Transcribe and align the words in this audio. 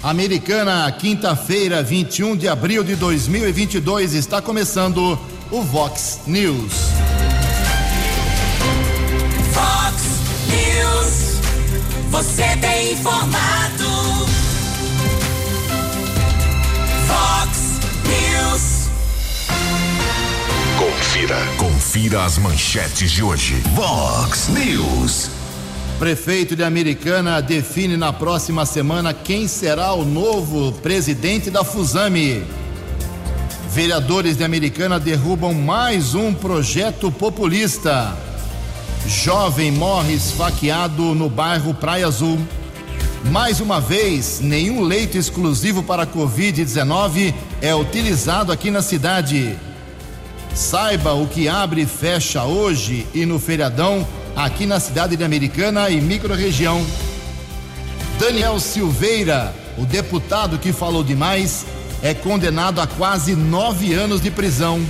Americana, 0.00 0.92
quinta-feira, 0.92 1.82
21 1.82 2.36
de 2.36 2.46
abril 2.46 2.84
de 2.84 2.94
2022, 2.94 4.14
está 4.14 4.40
começando 4.40 5.18
o 5.50 5.60
Vox 5.60 6.20
News. 6.24 6.72
Vox 9.52 10.04
News, 10.46 11.40
você 12.10 12.44
tem 12.60 12.92
informado. 12.92 13.88
Vox 17.08 17.80
News. 18.06 18.90
Confira, 20.78 21.44
confira 21.56 22.24
as 22.24 22.38
manchetes 22.38 23.10
de 23.10 23.24
hoje. 23.24 23.60
Vox 23.74 24.46
News. 24.46 25.37
Prefeito 25.98 26.54
de 26.54 26.62
Americana 26.62 27.42
define 27.42 27.96
na 27.96 28.12
próxima 28.12 28.64
semana 28.64 29.12
quem 29.12 29.48
será 29.48 29.92
o 29.94 30.04
novo 30.04 30.70
presidente 30.74 31.50
da 31.50 31.64
Fusame. 31.64 32.44
Vereadores 33.72 34.36
de 34.36 34.44
Americana 34.44 35.00
derrubam 35.00 35.52
mais 35.52 36.14
um 36.14 36.32
projeto 36.32 37.10
populista. 37.10 38.16
Jovem 39.08 39.72
morre 39.72 40.14
esfaqueado 40.14 41.16
no 41.16 41.28
bairro 41.28 41.74
Praia 41.74 42.06
Azul. 42.06 42.38
Mais 43.32 43.58
uma 43.58 43.80
vez, 43.80 44.38
nenhum 44.40 44.82
leito 44.82 45.18
exclusivo 45.18 45.82
para 45.82 46.06
Covid-19 46.06 47.34
é 47.60 47.74
utilizado 47.74 48.52
aqui 48.52 48.70
na 48.70 48.82
cidade. 48.82 49.58
Saiba 50.54 51.12
o 51.14 51.26
que 51.26 51.48
abre 51.48 51.82
e 51.82 51.86
fecha 51.86 52.44
hoje 52.44 53.04
e 53.12 53.26
no 53.26 53.40
feriadão 53.40 54.06
aqui 54.38 54.66
na 54.66 54.78
cidade 54.78 55.16
de 55.16 55.24
Americana 55.24 55.90
e 55.90 56.00
microrregião. 56.00 56.86
Daniel 58.20 58.60
Silveira, 58.60 59.52
o 59.76 59.84
deputado 59.84 60.58
que 60.58 60.72
falou 60.72 61.02
demais, 61.02 61.66
é 62.02 62.14
condenado 62.14 62.80
a 62.80 62.86
quase 62.86 63.34
nove 63.34 63.92
anos 63.94 64.20
de 64.20 64.30
prisão. 64.30 64.80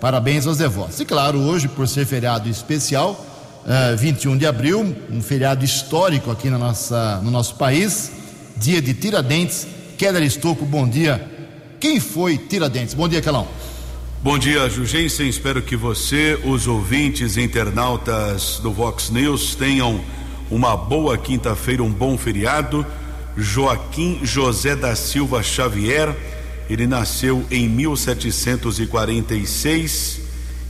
Parabéns 0.01 0.47
aos 0.47 0.57
devotos. 0.57 0.99
E 0.99 1.05
claro, 1.05 1.39
hoje, 1.39 1.69
por 1.69 1.87
ser 1.87 2.07
feriado 2.07 2.49
especial, 2.49 3.13
uh, 3.67 3.93
eh, 3.93 3.97
21 3.97 4.39
de 4.39 4.47
abril, 4.47 4.97
um 5.11 5.21
feriado 5.21 5.63
histórico 5.63 6.31
aqui 6.31 6.49
na 6.49 6.57
nossa, 6.57 7.21
no 7.23 7.31
nosso 7.31 7.57
país, 7.57 8.11
dia 8.57 8.81
de 8.81 8.95
Tiradentes. 8.95 9.67
Keller 9.99 10.23
Estocco, 10.23 10.65
bom 10.65 10.89
dia. 10.89 11.23
Quem 11.79 12.01
foi 12.01 12.39
Tiradentes? 12.39 12.95
Bom 12.95 13.07
dia, 13.07 13.21
Calão. 13.21 13.47
Bom 14.23 14.39
dia, 14.39 14.71
Jugensen. 14.71 15.29
Espero 15.29 15.61
que 15.61 15.77
você, 15.77 16.41
os 16.45 16.67
ouvintes 16.67 17.37
internautas 17.37 18.59
do 18.63 18.73
Vox 18.73 19.11
News 19.11 19.55
tenham 19.55 20.01
uma 20.51 20.77
boa 20.77 21.17
quinta-feira, 21.17 21.83
um 21.83 21.93
bom 21.93 22.17
feriado. 22.17 22.85
Joaquim 23.37 24.21
José 24.23 24.77
da 24.77 24.95
Silva 24.95 25.43
Xavier. 25.43 26.15
Ele 26.71 26.87
nasceu 26.87 27.45
em 27.51 27.69
1746 27.69 30.21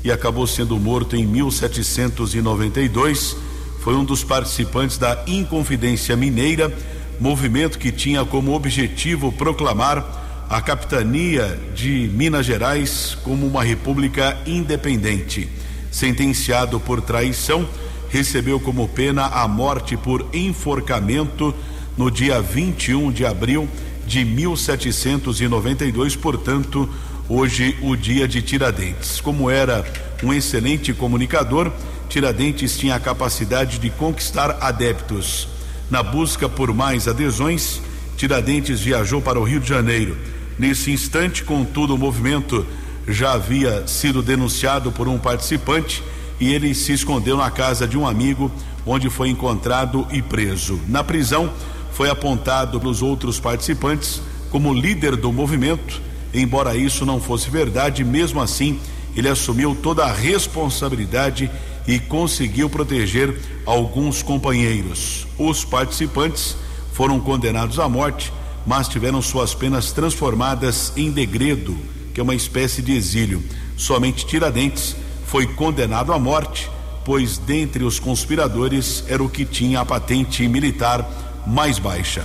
e 0.04 0.10
acabou 0.10 0.46
sendo 0.46 0.78
morto 0.78 1.16
em 1.16 1.26
1792. 1.26 3.36
Foi 3.80 3.94
um 3.94 4.04
dos 4.04 4.22
participantes 4.24 4.98
da 4.98 5.24
Inconfidência 5.26 6.16
Mineira, 6.16 6.72
movimento 7.20 7.78
que 7.78 7.92
tinha 7.92 8.24
como 8.24 8.54
objetivo 8.54 9.30
proclamar 9.32 10.46
a 10.48 10.60
capitania 10.60 11.58
de 11.74 12.10
Minas 12.12 12.46
Gerais 12.46 13.16
como 13.22 13.46
uma 13.46 13.62
república 13.62 14.38
independente. 14.46 15.48
Sentenciado 15.90 16.78
por 16.78 17.00
traição, 17.00 17.66
recebeu 18.08 18.60
como 18.60 18.88
pena 18.88 19.26
a 19.26 19.48
morte 19.48 19.96
por 19.96 20.26
enforcamento 20.32 21.52
no 21.96 22.10
dia 22.10 22.40
21 22.40 23.12
de 23.12 23.24
abril 23.24 23.68
de 24.06 24.24
1792, 24.24 26.16
portanto, 26.16 26.88
hoje 27.28 27.76
o 27.82 27.96
dia 27.96 28.26
de 28.26 28.42
Tiradentes. 28.42 29.20
Como 29.20 29.50
era 29.50 29.84
um 30.22 30.32
excelente 30.32 30.92
comunicador, 30.92 31.70
Tiradentes 32.08 32.76
tinha 32.76 32.94
a 32.94 33.00
capacidade 33.00 33.78
de 33.78 33.90
conquistar 33.90 34.58
adeptos. 34.60 35.48
Na 35.90 36.02
busca 36.02 36.48
por 36.48 36.72
mais 36.74 37.08
adesões, 37.08 37.80
Tiradentes 38.16 38.80
viajou 38.80 39.20
para 39.20 39.40
o 39.40 39.44
Rio 39.44 39.60
de 39.60 39.68
Janeiro. 39.68 40.16
Nesse 40.58 40.90
instante, 40.90 41.42
contudo, 41.42 41.94
o 41.94 41.98
movimento 41.98 42.66
já 43.08 43.32
havia 43.32 43.86
sido 43.86 44.22
denunciado 44.22 44.92
por 44.92 45.08
um 45.08 45.18
participante 45.18 46.02
e 46.38 46.52
ele 46.52 46.74
se 46.74 46.92
escondeu 46.92 47.36
na 47.36 47.50
casa 47.50 47.86
de 47.86 47.96
um 47.96 48.06
amigo, 48.06 48.50
onde 48.86 49.08
foi 49.08 49.28
encontrado 49.28 50.06
e 50.10 50.20
preso. 50.20 50.80
Na 50.88 51.02
prisão, 51.02 51.52
foi 51.92 52.10
apontado 52.10 52.80
pelos 52.80 53.02
outros 53.02 53.38
participantes 53.38 54.20
como 54.50 54.74
líder 54.74 55.16
do 55.16 55.32
movimento. 55.32 56.00
Embora 56.34 56.76
isso 56.76 57.04
não 57.06 57.20
fosse 57.20 57.50
verdade, 57.50 58.04
mesmo 58.04 58.40
assim, 58.40 58.80
ele 59.14 59.28
assumiu 59.28 59.74
toda 59.74 60.04
a 60.04 60.12
responsabilidade 60.12 61.50
e 61.86 61.98
conseguiu 61.98 62.70
proteger 62.70 63.38
alguns 63.66 64.22
companheiros. 64.22 65.26
Os 65.38 65.64
participantes 65.64 66.56
foram 66.92 67.20
condenados 67.20 67.78
à 67.78 67.88
morte, 67.88 68.32
mas 68.66 68.88
tiveram 68.88 69.20
suas 69.20 69.54
penas 69.54 69.92
transformadas 69.92 70.92
em 70.96 71.10
degredo, 71.10 71.76
que 72.14 72.20
é 72.20 72.22
uma 72.22 72.34
espécie 72.34 72.80
de 72.80 72.92
exílio. 72.92 73.42
Somente 73.76 74.24
Tiradentes 74.24 74.94
foi 75.26 75.46
condenado 75.46 76.12
à 76.12 76.18
morte, 76.18 76.70
pois 77.04 77.36
dentre 77.38 77.84
os 77.84 77.98
conspiradores 77.98 79.04
era 79.08 79.22
o 79.22 79.28
que 79.28 79.44
tinha 79.44 79.80
a 79.80 79.84
patente 79.84 80.46
militar 80.46 81.31
mais 81.46 81.78
baixa. 81.78 82.22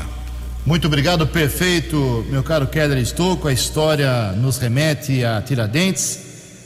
Muito 0.65 0.87
obrigado, 0.87 1.25
perfeito, 1.25 2.25
meu 2.29 2.43
caro 2.43 2.67
Keller 2.67 2.97
Estouco. 2.97 3.47
A 3.47 3.53
história 3.53 4.33
nos 4.33 4.57
remete 4.57 5.23
a 5.23 5.41
Tiradentes, 5.41 6.19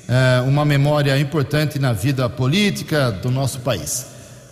é, 0.07 0.41
uma 0.41 0.65
memória 0.65 1.17
importante 1.19 1.77
na 1.77 1.93
vida 1.93 2.27
política 2.27 3.11
do 3.11 3.29
nosso 3.29 3.59
país. 3.59 4.07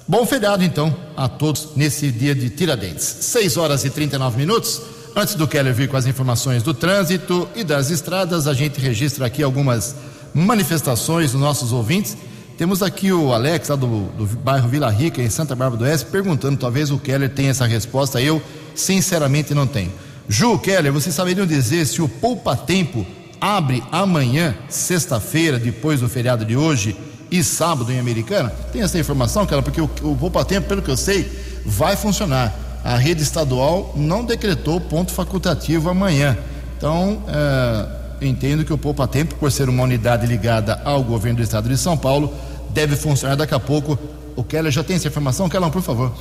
Bom 0.07 0.25
feriado, 0.25 0.63
então, 0.63 0.95
a 1.17 1.27
todos 1.27 1.75
nesse 1.75 2.11
dia 2.11 2.33
de 2.33 2.49
Tiradentes. 2.49 3.03
6 3.03 3.57
horas 3.57 3.83
e 3.85 3.89
39 3.89 4.37
minutos. 4.37 4.81
Antes 5.15 5.35
do 5.35 5.47
Keller 5.47 5.73
vir 5.73 5.89
com 5.89 5.97
as 5.97 6.05
informações 6.05 6.63
do 6.63 6.73
trânsito 6.73 7.49
e 7.55 7.63
das 7.63 7.89
estradas, 7.89 8.47
a 8.47 8.53
gente 8.53 8.79
registra 8.79 9.25
aqui 9.25 9.43
algumas 9.43 9.95
manifestações 10.33 11.31
dos 11.31 11.41
nossos 11.41 11.71
ouvintes. 11.71 12.15
Temos 12.59 12.83
aqui 12.83 13.09
o 13.09 13.31
Alex, 13.31 13.69
lá 13.69 13.77
do, 13.77 14.09
do 14.17 14.25
bairro 14.25 14.67
Vila 14.67 14.89
Rica, 14.89 15.21
em 15.21 15.29
Santa 15.29 15.55
Bárbara 15.55 15.79
do 15.79 15.85
Oeste, 15.85 16.07
perguntando, 16.07 16.57
talvez 16.57 16.91
o 16.91 16.97
Keller 16.97 17.29
tenha 17.29 17.51
essa 17.51 17.65
resposta, 17.65 18.21
eu 18.21 18.41
sinceramente 18.75 19.53
não 19.53 19.65
tenho. 19.65 19.93
Ju, 20.27 20.59
Keller, 20.59 20.91
vocês 20.91 21.15
saberiam 21.15 21.47
dizer 21.47 21.87
se 21.87 22.01
o 22.01 22.09
Poupa 22.09 22.57
Tempo 22.57 23.07
abre 23.39 23.81
amanhã, 23.89 24.53
sexta-feira, 24.67 25.57
depois 25.57 26.01
do 26.01 26.09
feriado 26.09 26.43
de 26.43 26.57
hoje, 26.57 26.97
e 27.31 27.41
sábado 27.45 27.93
em 27.93 27.97
Americana? 27.97 28.49
Tem 28.73 28.81
essa 28.81 28.99
informação, 28.99 29.45
cara? 29.45 29.61
Porque 29.61 29.79
o, 29.79 29.89
o 30.03 30.17
Poupa 30.17 30.43
Tempo, 30.43 30.67
pelo 30.67 30.81
que 30.81 30.91
eu 30.91 30.97
sei, 30.97 31.31
vai 31.65 31.95
funcionar. 31.95 32.53
A 32.83 32.97
rede 32.97 33.23
estadual 33.23 33.93
não 33.95 34.25
decretou 34.25 34.81
ponto 34.81 35.13
facultativo 35.13 35.89
amanhã. 35.89 36.37
Então, 36.77 37.23
é, 37.25 38.25
entendo 38.27 38.65
que 38.65 38.73
o 38.73 38.77
Poupa 38.77 39.07
Tempo, 39.07 39.35
por 39.35 39.49
ser 39.49 39.69
uma 39.69 39.83
unidade 39.83 40.27
ligada 40.27 40.81
ao 40.83 41.01
governo 41.01 41.37
do 41.37 41.43
estado 41.43 41.69
de 41.69 41.77
São 41.77 41.95
Paulo, 41.95 42.33
deve 42.69 42.95
funcionar 42.95 43.35
daqui 43.35 43.53
a 43.53 43.59
pouco. 43.59 43.97
O 44.35 44.43
Keller 44.43 44.71
já 44.71 44.83
tem 44.83 44.95
essa 44.95 45.07
informação? 45.07 45.49
Keller, 45.49 45.69
por 45.69 45.81
favor. 45.81 46.13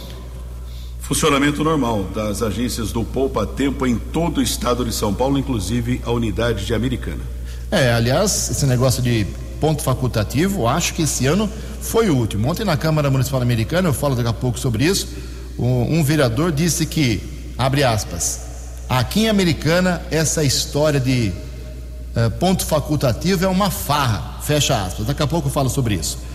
Funcionamento 1.01 1.65
normal 1.65 2.05
das 2.15 2.43
agências 2.43 2.93
do 2.93 3.03
Poupa 3.03 3.47
Tempo 3.47 3.87
em 3.87 3.97
todo 3.97 4.39
o 4.39 4.43
estado 4.43 4.85
de 4.85 4.93
São 4.93 5.15
Paulo, 5.15 5.39
inclusive 5.39 6.03
a 6.05 6.11
unidade 6.11 6.67
de 6.67 6.75
Americana. 6.75 7.23
É, 7.71 7.93
aliás, 7.93 8.51
esse 8.51 8.67
negócio 8.67 9.03
de 9.03 9.27
ponto 9.59 9.83
facultativo, 9.83 10.67
acho 10.67 10.93
que 10.93 11.03
esse 11.03 11.27
ano 11.27 11.49
foi 11.81 12.11
o 12.11 12.17
último. 12.17 12.49
Ontem 12.49 12.65
na 12.65 12.77
Câmara 12.77 13.11
Municipal 13.11 13.41
Americana, 13.41 13.89
eu 13.89 13.95
falo 13.95 14.15
daqui 14.15 14.29
a 14.29 14.35
pouco 14.35 14.59
sobre 14.59 14.85
isso, 14.85 15.09
um, 15.59 15.99
um 15.99 16.05
vereador 16.05 16.53
disse 16.53 16.85
que, 16.85 17.23
abre 17.57 17.83
aspas, 17.85 18.41
aqui 18.89 19.21
em 19.21 19.29
Americana 19.29 20.03
essa 20.11 20.45
história 20.45 21.01
de 21.01 21.33
uh, 22.15 22.31
ponto 22.39 22.65
facultativo 22.67 23.45
é 23.45 23.49
uma 23.49 23.71
farra, 23.71 24.41
fecha 24.43 24.85
aspas. 24.85 25.07
Daqui 25.07 25.23
a 25.23 25.27
pouco 25.27 25.49
eu 25.49 25.53
falo 25.53 25.69
sobre 25.71 25.95
isso. 25.95 26.28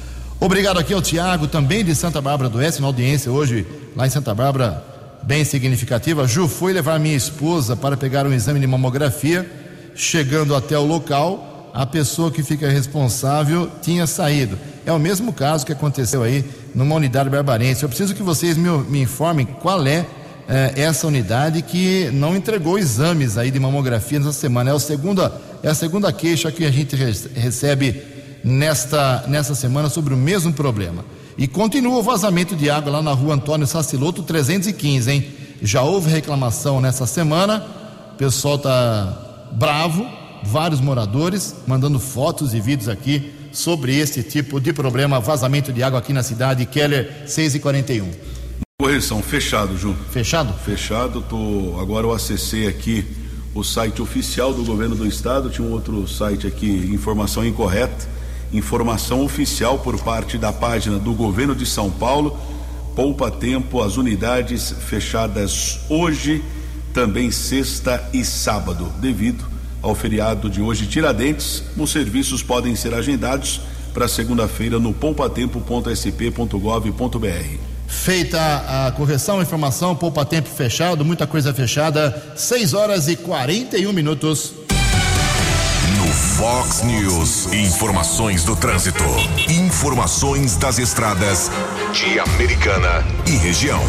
Obrigado 0.43 0.77
aqui 0.77 0.93
ao 0.93 1.01
Tiago, 1.01 1.47
também 1.47 1.85
de 1.85 1.95
Santa 1.95 2.19
Bárbara 2.19 2.49
do 2.49 2.57
Oeste, 2.57 2.81
na 2.81 2.87
audiência 2.87 3.31
hoje 3.31 3.65
lá 3.95 4.05
em 4.05 4.09
Santa 4.09 4.35
Bárbara, 4.35 4.83
bem 5.23 5.45
significativa. 5.45 6.27
Ju, 6.27 6.49
fui 6.49 6.73
levar 6.73 6.99
minha 6.99 7.15
esposa 7.15 7.77
para 7.77 7.95
pegar 7.95 8.27
um 8.27 8.33
exame 8.33 8.59
de 8.59 8.67
mamografia. 8.67 9.49
Chegando 9.95 10.53
até 10.53 10.77
o 10.77 10.83
local, 10.85 11.71
a 11.73 11.85
pessoa 11.85 12.29
que 12.29 12.43
fica 12.43 12.69
responsável 12.69 13.71
tinha 13.81 14.05
saído. 14.05 14.59
É 14.85 14.91
o 14.91 14.99
mesmo 14.99 15.31
caso 15.31 15.65
que 15.65 15.71
aconteceu 15.71 16.21
aí 16.21 16.43
numa 16.75 16.95
unidade 16.95 17.29
barbarense. 17.29 17.81
Eu 17.81 17.87
preciso 17.87 18.13
que 18.13 18.21
vocês 18.21 18.57
me, 18.57 18.69
me 18.79 18.99
informem 18.99 19.45
qual 19.45 19.87
é, 19.87 20.05
é 20.49 20.73
essa 20.75 21.07
unidade 21.07 21.61
que 21.61 22.09
não 22.11 22.35
entregou 22.35 22.77
exames 22.77 23.37
aí 23.37 23.49
de 23.49 23.61
mamografia 23.61 24.19
nessa 24.19 24.33
semana. 24.33 24.71
É 24.71 24.75
a 24.75 24.79
segunda, 24.79 25.41
é 25.63 25.69
a 25.69 25.73
segunda 25.73 26.11
queixa 26.11 26.51
que 26.51 26.65
a 26.65 26.71
gente 26.71 26.97
recebe 27.33 28.12
nesta, 28.43 29.23
nesta 29.27 29.55
semana 29.55 29.89
sobre 29.89 30.13
o 30.13 30.17
mesmo 30.17 30.51
problema. 30.53 31.05
E 31.37 31.47
continua 31.47 31.97
o 31.97 32.03
vazamento 32.03 32.55
de 32.55 32.69
água 32.69 32.91
lá 32.91 33.01
na 33.01 33.13
rua 33.13 33.35
Antônio 33.35 33.65
Saciloto 33.65 34.21
315, 34.21 35.11
hein? 35.11 35.27
Já 35.61 35.81
houve 35.81 36.09
reclamação 36.09 36.81
nessa 36.81 37.07
semana, 37.07 37.65
o 38.13 38.17
pessoal 38.17 38.55
está 38.55 39.49
bravo, 39.53 40.05
vários 40.43 40.81
moradores 40.81 41.55
mandando 41.65 41.99
fotos 41.99 42.53
e 42.53 42.59
vídeos 42.59 42.89
aqui 42.89 43.33
sobre 43.51 43.97
esse 43.97 44.21
tipo 44.23 44.59
de 44.59 44.73
problema, 44.73 45.19
vazamento 45.19 45.71
de 45.71 45.81
água 45.81 45.99
aqui 45.99 46.11
na 46.11 46.21
cidade, 46.21 46.65
Keller 46.65 47.23
6 47.25 47.55
e 47.55 47.59
41. 47.59 48.11
Correção, 48.79 49.23
fechado, 49.23 49.77
Ju. 49.77 49.95
Fechado? 50.11 50.53
Fechado, 50.65 51.21
tô, 51.21 51.79
agora 51.79 52.05
eu 52.05 52.11
acessei 52.11 52.67
aqui 52.67 53.05
o 53.55 53.63
site 53.63 54.01
oficial 54.01 54.53
do 54.53 54.63
governo 54.63 54.95
do 54.95 55.07
estado, 55.07 55.49
tinha 55.49 55.65
um 55.65 55.71
outro 55.71 56.05
site 56.07 56.45
aqui, 56.45 56.67
informação 56.91 57.45
incorreta 57.45 58.13
informação 58.53 59.23
oficial 59.23 59.79
por 59.79 59.99
parte 60.01 60.37
da 60.37 60.53
página 60.53 60.99
do 60.99 61.13
governo 61.13 61.55
de 61.55 61.65
São 61.65 61.89
Paulo. 61.89 62.37
Poupa 62.95 63.31
tempo, 63.31 63.81
as 63.81 63.97
unidades 63.97 64.71
fechadas 64.87 65.79
hoje, 65.89 66.43
também 66.93 67.31
sexta 67.31 68.07
e 68.13 68.23
sábado, 68.23 68.93
devido 68.99 69.43
ao 69.81 69.95
feriado 69.95 70.47
de 70.49 70.61
hoje 70.61 70.85
Tiradentes. 70.85 71.63
Os 71.75 71.91
serviços 71.91 72.43
podem 72.43 72.75
ser 72.75 72.93
agendados 72.93 73.61
para 73.93 74.07
segunda-feira 74.07 74.79
no 74.79 74.93
poupatempo.sp.gov.br. 74.93 77.73
Feita 77.87 78.87
a 78.87 78.91
correção, 78.91 79.41
informação, 79.41 79.95
poupa 79.95 80.25
tempo 80.25 80.49
fechado, 80.49 81.05
muita 81.05 81.25
coisa 81.27 81.53
fechada, 81.53 82.33
6 82.35 82.73
horas 82.73 83.07
e 83.07 83.15
41 83.15 83.93
minutos. 83.93 84.62
Fox 86.37 86.81
News. 86.81 87.53
Informações 87.53 88.43
do 88.43 88.55
trânsito. 88.55 89.03
Informações 89.49 90.57
das 90.57 90.79
estradas 90.79 91.51
de 91.93 92.19
Americana 92.19 93.05
e 93.27 93.31
região. 93.37 93.79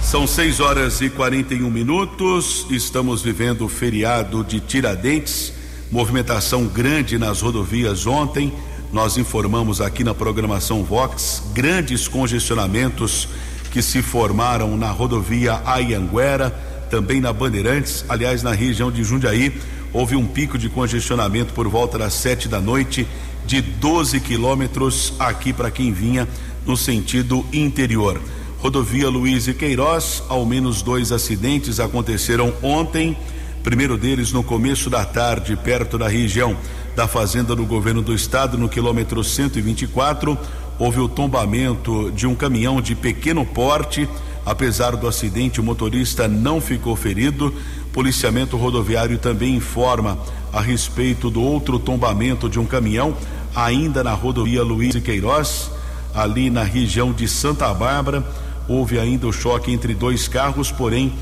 São 0.00 0.28
6 0.28 0.60
horas 0.60 1.00
e 1.00 1.10
41 1.10 1.68
minutos. 1.68 2.66
Estamos 2.70 3.20
vivendo 3.20 3.64
o 3.64 3.68
feriado 3.68 4.44
de 4.44 4.60
Tiradentes. 4.60 5.52
Movimentação 5.90 6.66
grande 6.66 7.18
nas 7.18 7.40
rodovias 7.40 8.06
ontem. 8.06 8.52
Nós 8.92 9.16
informamos 9.16 9.80
aqui 9.80 10.04
na 10.04 10.14
programação 10.14 10.84
Vox 10.84 11.42
grandes 11.52 12.06
congestionamentos 12.06 13.28
que 13.72 13.82
se 13.82 14.02
formaram 14.02 14.76
na 14.76 14.90
rodovia 14.90 15.60
Ayanguera, 15.66 16.50
também 16.88 17.20
na 17.20 17.32
Bandeirantes, 17.32 18.04
aliás, 18.08 18.42
na 18.42 18.52
região 18.52 18.90
de 18.90 19.02
Jundiaí 19.02 19.60
houve 19.92 20.16
um 20.16 20.26
pico 20.26 20.58
de 20.58 20.68
congestionamento 20.68 21.52
por 21.52 21.68
volta 21.68 21.98
das 21.98 22.14
sete 22.14 22.48
da 22.48 22.60
noite 22.60 23.06
de 23.46 23.60
12 23.60 24.20
quilômetros 24.20 25.14
aqui 25.18 25.52
para 25.52 25.70
quem 25.70 25.92
vinha 25.92 26.28
no 26.66 26.76
sentido 26.76 27.44
interior. 27.52 28.20
Rodovia 28.58 29.08
Luiz 29.08 29.46
e 29.46 29.54
Queiroz, 29.54 30.22
ao 30.28 30.44
menos 30.44 30.82
dois 30.82 31.12
acidentes 31.12 31.80
aconteceram 31.80 32.52
ontem. 32.62 33.16
Primeiro 33.62 33.96
deles 33.96 34.32
no 34.32 34.42
começo 34.42 34.90
da 34.90 35.04
tarde, 35.04 35.56
perto 35.56 35.96
da 35.96 36.08
região 36.08 36.56
da 36.94 37.06
fazenda 37.06 37.54
do 37.54 37.64
governo 37.64 38.02
do 38.02 38.12
estado, 38.12 38.58
no 38.58 38.68
quilômetro 38.68 39.22
124, 39.22 40.36
houve 40.78 40.98
o 40.98 41.08
tombamento 41.08 42.10
de 42.10 42.26
um 42.26 42.34
caminhão 42.34 42.80
de 42.80 42.94
pequeno 42.94 43.46
porte. 43.46 44.08
Apesar 44.44 44.96
do 44.96 45.06
acidente, 45.06 45.60
o 45.60 45.64
motorista 45.64 46.26
não 46.26 46.60
ficou 46.60 46.96
ferido. 46.96 47.54
Policiamento 47.98 48.56
rodoviário 48.56 49.18
também 49.18 49.56
informa 49.56 50.16
a 50.52 50.60
respeito 50.60 51.28
do 51.28 51.42
outro 51.42 51.80
tombamento 51.80 52.48
de 52.48 52.56
um 52.56 52.64
caminhão, 52.64 53.12
ainda 53.52 54.04
na 54.04 54.12
rodovia 54.12 54.62
Luiz 54.62 54.94
e 54.94 55.00
Queiroz, 55.00 55.68
ali 56.14 56.48
na 56.48 56.62
região 56.62 57.12
de 57.12 57.26
Santa 57.26 57.74
Bárbara. 57.74 58.24
Houve 58.68 59.00
ainda 59.00 59.26
o 59.26 59.32
choque 59.32 59.72
entre 59.72 59.94
dois 59.94 60.28
carros, 60.28 60.70
porém, 60.70 61.12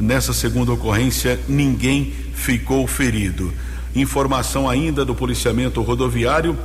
nessa 0.00 0.32
segunda 0.32 0.72
ocorrência, 0.72 1.38
ninguém 1.46 2.14
ficou 2.32 2.86
ferido. 2.86 3.52
Informação 3.94 4.70
ainda 4.70 5.04
do 5.04 5.14
policiamento 5.14 5.82
rodoviário: 5.82 6.56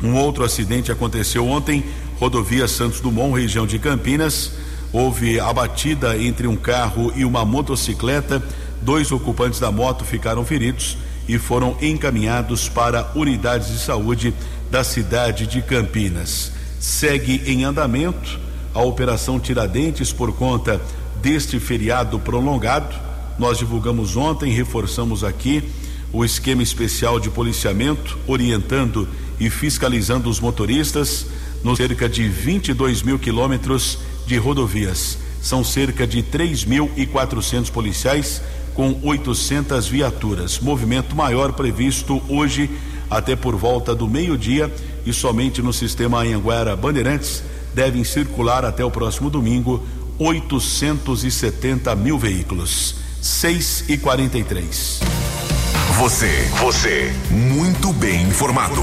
um 0.00 0.14
outro 0.14 0.44
acidente 0.44 0.92
aconteceu 0.92 1.48
ontem, 1.48 1.82
rodovia 2.20 2.68
Santos 2.68 3.00
Dumont, 3.00 3.36
região 3.36 3.66
de 3.66 3.76
Campinas. 3.76 4.52
Houve 4.92 5.40
a 5.40 5.52
batida 5.52 6.16
entre 6.16 6.46
um 6.46 6.56
carro 6.56 7.12
e 7.16 7.24
uma 7.24 7.44
motocicleta 7.44 8.40
Dois 8.82 9.12
ocupantes 9.12 9.60
da 9.60 9.70
moto 9.70 10.04
ficaram 10.04 10.44
feridos 10.44 10.96
e 11.28 11.38
foram 11.38 11.76
encaminhados 11.80 12.68
para 12.68 13.12
unidades 13.14 13.68
de 13.68 13.78
saúde 13.78 14.34
da 14.70 14.82
cidade 14.82 15.46
de 15.46 15.60
Campinas. 15.60 16.52
Segue 16.78 17.42
em 17.46 17.64
andamento 17.64 18.38
a 18.74 18.80
Operação 18.82 19.38
Tiradentes 19.38 20.12
por 20.12 20.32
conta 20.34 20.80
deste 21.20 21.60
feriado 21.60 22.18
prolongado. 22.18 22.96
Nós 23.38 23.58
divulgamos 23.58 24.16
ontem, 24.16 24.52
reforçamos 24.52 25.22
aqui 25.22 25.62
o 26.12 26.24
esquema 26.24 26.62
especial 26.62 27.20
de 27.20 27.30
policiamento, 27.30 28.18
orientando 28.26 29.08
e 29.38 29.48
fiscalizando 29.48 30.28
os 30.28 30.40
motoristas 30.40 31.26
nos 31.62 31.76
cerca 31.76 32.08
de 32.08 32.28
22 32.28 33.02
mil 33.02 33.18
quilômetros 33.18 33.98
de 34.26 34.36
rodovias. 34.36 35.18
São 35.42 35.64
cerca 35.64 36.06
de 36.06 36.22
3.400 36.22 37.70
policiais 37.70 38.42
com 38.74 38.98
800 39.02 39.88
viaturas. 39.88 40.58
Movimento 40.58 41.14
maior 41.14 41.52
previsto 41.52 42.22
hoje 42.28 42.70
até 43.10 43.34
por 43.34 43.56
volta 43.56 43.94
do 43.94 44.08
meio-dia 44.08 44.72
e 45.04 45.12
somente 45.12 45.60
no 45.60 45.72
sistema 45.72 46.22
Anhanguera 46.22 46.76
Bandeirantes 46.76 47.42
devem 47.74 48.04
circular 48.04 48.64
até 48.64 48.84
o 48.84 48.90
próximo 48.90 49.30
domingo 49.30 49.84
870 50.18 51.94
mil 51.96 52.18
veículos. 52.18 52.96
6 53.20 53.84
e 53.88 53.98
43. 53.98 55.00
Você, 55.98 56.50
você, 56.60 57.12
muito 57.30 57.92
bem 57.92 58.22
informado. 58.22 58.82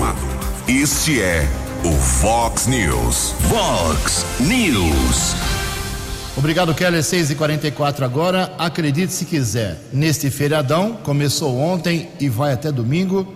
Este 0.68 1.22
é 1.22 1.48
o 1.84 1.92
Fox 1.94 2.68
News. 2.68 3.34
Fox 3.50 4.26
News. 4.40 5.57
Obrigado, 6.38 6.72
Keller. 6.76 7.04
6 7.04 7.32
e 7.32 7.36
44 7.36 8.06
agora. 8.06 8.54
Acredite 8.60 9.12
se 9.12 9.26
quiser, 9.26 9.82
neste 9.92 10.30
feriadão, 10.30 10.94
começou 11.04 11.58
ontem 11.58 12.10
e 12.20 12.30
vai 12.30 12.54
até 12.54 12.72
domingo, 12.72 13.34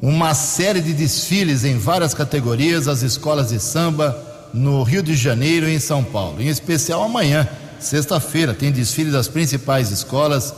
uma 0.00 0.32
série 0.32 0.80
de 0.80 0.92
desfiles 0.92 1.64
em 1.64 1.76
várias 1.76 2.14
categorias, 2.14 2.86
as 2.86 3.02
escolas 3.02 3.48
de 3.48 3.58
samba 3.58 4.16
no 4.54 4.84
Rio 4.84 5.02
de 5.02 5.16
Janeiro 5.16 5.68
e 5.68 5.74
em 5.74 5.80
São 5.80 6.04
Paulo. 6.04 6.40
Em 6.40 6.46
especial 6.46 7.02
amanhã, 7.02 7.48
sexta-feira, 7.80 8.54
tem 8.54 8.70
desfile 8.70 9.10
das 9.10 9.26
principais 9.26 9.90
escolas, 9.90 10.54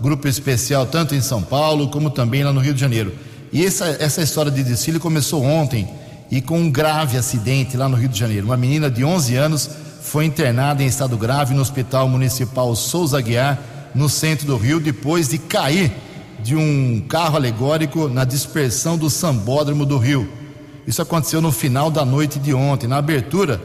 grupo 0.00 0.26
especial 0.26 0.86
tanto 0.86 1.14
em 1.14 1.20
São 1.20 1.42
Paulo 1.42 1.88
como 1.88 2.08
também 2.08 2.44
lá 2.44 2.52
no 2.52 2.60
Rio 2.60 2.72
de 2.72 2.80
Janeiro. 2.80 3.12
E 3.52 3.62
essa, 3.62 3.94
essa 4.00 4.22
história 4.22 4.50
de 4.50 4.64
desfile 4.64 4.98
começou 4.98 5.44
ontem 5.44 5.86
e 6.30 6.40
com 6.40 6.58
um 6.58 6.70
grave 6.70 7.18
acidente 7.18 7.76
lá 7.76 7.90
no 7.90 7.96
Rio 7.96 8.08
de 8.08 8.18
Janeiro. 8.18 8.46
Uma 8.46 8.56
menina 8.56 8.90
de 8.90 9.04
11 9.04 9.36
anos 9.36 9.70
foi 10.06 10.24
internada 10.24 10.84
em 10.84 10.86
estado 10.86 11.16
grave 11.16 11.52
no 11.52 11.60
Hospital 11.60 12.08
Municipal 12.08 12.74
Souza 12.76 13.20
Guiar, 13.20 13.58
no 13.92 14.08
centro 14.08 14.46
do 14.46 14.56
Rio, 14.56 14.78
depois 14.78 15.28
de 15.28 15.36
cair 15.36 15.92
de 16.38 16.54
um 16.54 17.04
carro 17.08 17.34
alegórico 17.34 18.08
na 18.08 18.24
dispersão 18.24 18.96
do 18.96 19.10
Sambódromo 19.10 19.84
do 19.84 19.98
Rio. 19.98 20.30
Isso 20.86 21.02
aconteceu 21.02 21.42
no 21.42 21.50
final 21.50 21.90
da 21.90 22.04
noite 22.04 22.38
de 22.38 22.54
ontem, 22.54 22.86
na 22.86 22.98
abertura 22.98 23.60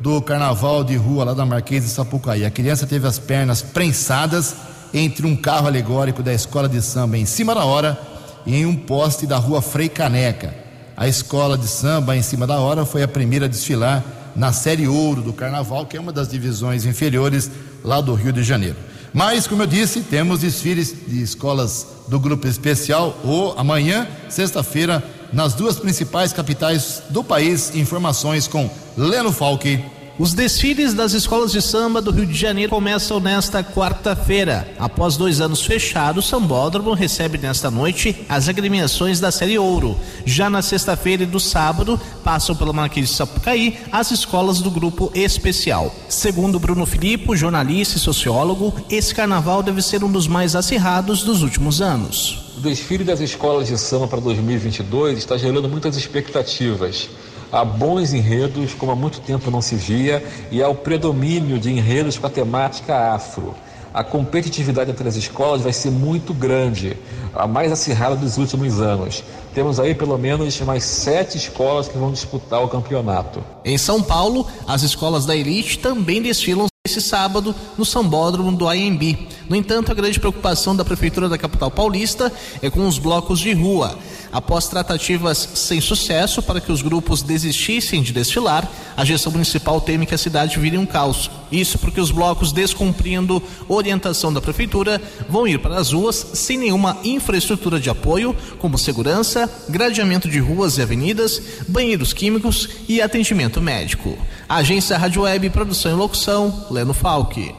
do 0.00 0.22
carnaval 0.22 0.82
de 0.82 0.96
rua 0.96 1.24
lá 1.24 1.34
da 1.34 1.44
Marquês 1.44 1.84
de 1.84 1.90
Sapucaí. 1.90 2.46
A 2.46 2.50
criança 2.50 2.86
teve 2.86 3.06
as 3.06 3.18
pernas 3.18 3.60
prensadas 3.60 4.56
entre 4.94 5.26
um 5.26 5.36
carro 5.36 5.66
alegórico 5.66 6.22
da 6.22 6.32
escola 6.32 6.70
de 6.70 6.80
samba 6.80 7.18
em 7.18 7.26
cima 7.26 7.54
da 7.54 7.66
hora 7.66 8.00
e 8.46 8.56
em 8.56 8.64
um 8.64 8.74
poste 8.74 9.26
da 9.26 9.36
rua 9.36 9.60
Frei 9.60 9.90
Caneca. 9.90 10.54
A 10.96 11.06
escola 11.06 11.58
de 11.58 11.68
samba 11.68 12.16
em 12.16 12.22
cima 12.22 12.46
da 12.46 12.58
hora 12.58 12.86
foi 12.86 13.02
a 13.02 13.08
primeira 13.08 13.44
a 13.44 13.48
desfilar 13.48 14.21
na 14.34 14.52
Série 14.52 14.88
Ouro 14.88 15.22
do 15.22 15.32
Carnaval, 15.32 15.86
que 15.86 15.96
é 15.96 16.00
uma 16.00 16.12
das 16.12 16.28
divisões 16.28 16.84
inferiores 16.84 17.50
lá 17.84 18.00
do 18.00 18.14
Rio 18.14 18.32
de 18.32 18.42
Janeiro. 18.42 18.76
Mas, 19.12 19.46
como 19.46 19.62
eu 19.62 19.66
disse, 19.66 20.00
temos 20.00 20.40
desfiles 20.40 20.94
de 21.06 21.22
escolas 21.22 21.86
do 22.08 22.18
Grupo 22.18 22.46
Especial 22.46 23.18
ou 23.22 23.52
amanhã, 23.58 24.08
sexta-feira, 24.28 25.02
nas 25.32 25.54
duas 25.54 25.78
principais 25.78 26.32
capitais 26.32 27.02
do 27.10 27.22
país. 27.22 27.74
Informações 27.74 28.48
com 28.48 28.70
Leno 28.96 29.32
Falque. 29.32 29.84
Os 30.18 30.34
desfiles 30.34 30.92
das 30.92 31.14
escolas 31.14 31.52
de 31.52 31.62
samba 31.62 32.02
do 32.02 32.10
Rio 32.10 32.26
de 32.26 32.38
Janeiro 32.38 32.70
começam 32.70 33.18
nesta 33.18 33.64
quarta-feira. 33.64 34.68
Após 34.78 35.16
dois 35.16 35.40
anos 35.40 35.64
fechados, 35.64 36.26
o 36.26 36.28
Sambódromo 36.28 36.92
recebe 36.92 37.38
nesta 37.38 37.70
noite 37.70 38.24
as 38.28 38.46
agremiações 38.46 39.18
da 39.18 39.32
Série 39.32 39.58
Ouro. 39.58 39.96
Já 40.26 40.50
na 40.50 40.60
sexta-feira 40.60 41.22
e 41.22 41.26
do 41.26 41.40
sábado, 41.40 41.98
passam 42.22 42.54
pela 42.54 42.74
Marquês 42.74 43.08
de 43.08 43.14
Sapucaí 43.14 43.78
as 43.90 44.10
escolas 44.10 44.60
do 44.60 44.70
Grupo 44.70 45.10
Especial. 45.14 45.92
Segundo 46.10 46.60
Bruno 46.60 46.84
Filippo, 46.84 47.34
jornalista 47.34 47.96
e 47.96 48.00
sociólogo, 48.00 48.74
esse 48.90 49.14
carnaval 49.14 49.62
deve 49.62 49.80
ser 49.80 50.04
um 50.04 50.12
dos 50.12 50.28
mais 50.28 50.54
acirrados 50.54 51.24
dos 51.24 51.42
últimos 51.42 51.80
anos. 51.80 52.52
O 52.58 52.60
desfile 52.60 53.02
das 53.02 53.20
escolas 53.20 53.66
de 53.66 53.78
samba 53.78 54.06
para 54.06 54.20
2022 54.20 55.16
está 55.16 55.38
gerando 55.38 55.70
muitas 55.70 55.96
expectativas 55.96 57.08
há 57.52 57.64
bons 57.64 58.14
enredos, 58.14 58.72
como 58.72 58.90
há 58.90 58.96
muito 58.96 59.20
tempo 59.20 59.50
não 59.50 59.60
se 59.60 59.76
via, 59.76 60.24
e 60.50 60.62
há 60.62 60.68
o 60.68 60.74
predomínio 60.74 61.58
de 61.58 61.70
enredos 61.70 62.16
com 62.16 62.26
a 62.26 62.30
temática 62.30 63.14
afro. 63.14 63.54
A 63.92 64.02
competitividade 64.02 64.90
entre 64.90 65.06
as 65.06 65.16
escolas 65.16 65.60
vai 65.60 65.72
ser 65.72 65.90
muito 65.90 66.32
grande, 66.32 66.96
a 67.34 67.46
mais 67.46 67.70
acirrada 67.70 68.16
dos 68.16 68.38
últimos 68.38 68.80
anos. 68.80 69.22
Temos 69.54 69.78
aí 69.78 69.94
pelo 69.94 70.16
menos 70.16 70.58
mais 70.62 70.82
sete 70.82 71.36
escolas 71.36 71.88
que 71.88 71.98
vão 71.98 72.10
disputar 72.10 72.64
o 72.64 72.68
campeonato. 72.68 73.44
Em 73.62 73.76
São 73.76 74.02
Paulo, 74.02 74.46
as 74.66 74.82
escolas 74.82 75.26
da 75.26 75.36
elite 75.36 75.78
também 75.78 76.22
desfilam 76.22 76.71
esse 76.84 77.00
sábado 77.00 77.54
no 77.78 77.84
Sambódromo 77.84 78.50
do 78.50 78.68
AMB. 78.68 79.28
No 79.48 79.54
entanto, 79.54 79.92
a 79.92 79.94
grande 79.94 80.18
preocupação 80.18 80.74
da 80.74 80.84
Prefeitura 80.84 81.28
da 81.28 81.38
capital 81.38 81.70
paulista 81.70 82.32
é 82.60 82.68
com 82.68 82.88
os 82.88 82.98
blocos 82.98 83.38
de 83.38 83.52
rua. 83.52 83.96
Após 84.32 84.66
tratativas 84.66 85.38
sem 85.54 85.80
sucesso 85.80 86.42
para 86.42 86.60
que 86.60 86.72
os 86.72 86.82
grupos 86.82 87.22
desistissem 87.22 88.02
de 88.02 88.12
desfilar, 88.12 88.68
a 88.96 89.04
gestão 89.04 89.30
municipal 89.30 89.80
teme 89.80 90.06
que 90.06 90.14
a 90.14 90.18
cidade 90.18 90.58
vire 90.58 90.76
um 90.76 90.84
caos. 90.84 91.30
Isso 91.52 91.78
porque 91.78 92.00
os 92.00 92.10
blocos, 92.10 92.50
descumprindo 92.50 93.40
orientação 93.68 94.32
da 94.32 94.40
Prefeitura, 94.40 95.00
vão 95.28 95.46
ir 95.46 95.60
para 95.60 95.78
as 95.78 95.92
ruas 95.92 96.16
sem 96.34 96.58
nenhuma 96.58 96.98
infraestrutura 97.04 97.78
de 97.78 97.90
apoio, 97.90 98.34
como 98.58 98.76
segurança, 98.76 99.48
gradeamento 99.68 100.28
de 100.28 100.40
ruas 100.40 100.78
e 100.78 100.82
avenidas, 100.82 101.40
banheiros 101.68 102.12
químicos 102.12 102.68
e 102.88 103.00
atendimento 103.00 103.60
médico. 103.60 104.18
Agência 104.54 104.98
Rádio 104.98 105.22
Web, 105.22 105.48
produção 105.48 105.92
e 105.92 105.94
locução, 105.94 106.66
Leno 106.70 106.92
Falque. 106.92 107.54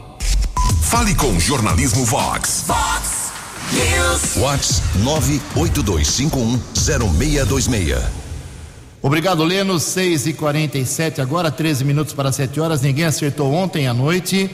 Fale 0.83 1.15
com 1.15 1.39
Jornalismo 1.39 2.05
Vox. 2.05 2.65
Vox 2.67 3.31
News. 3.71 4.35
Vox 4.35 4.83
982510626. 5.55 7.99
Obrigado, 9.01 9.43
Leno. 9.43 9.79
6 9.79 10.27
e 10.27 10.33
47 10.33 11.19
agora 11.19 11.49
13 11.49 11.83
minutos 11.83 12.13
para 12.13 12.31
7 12.31 12.59
horas. 12.59 12.83
Ninguém 12.83 13.05
acertou 13.05 13.51
ontem 13.51 13.87
à 13.87 13.93
noite 13.95 14.51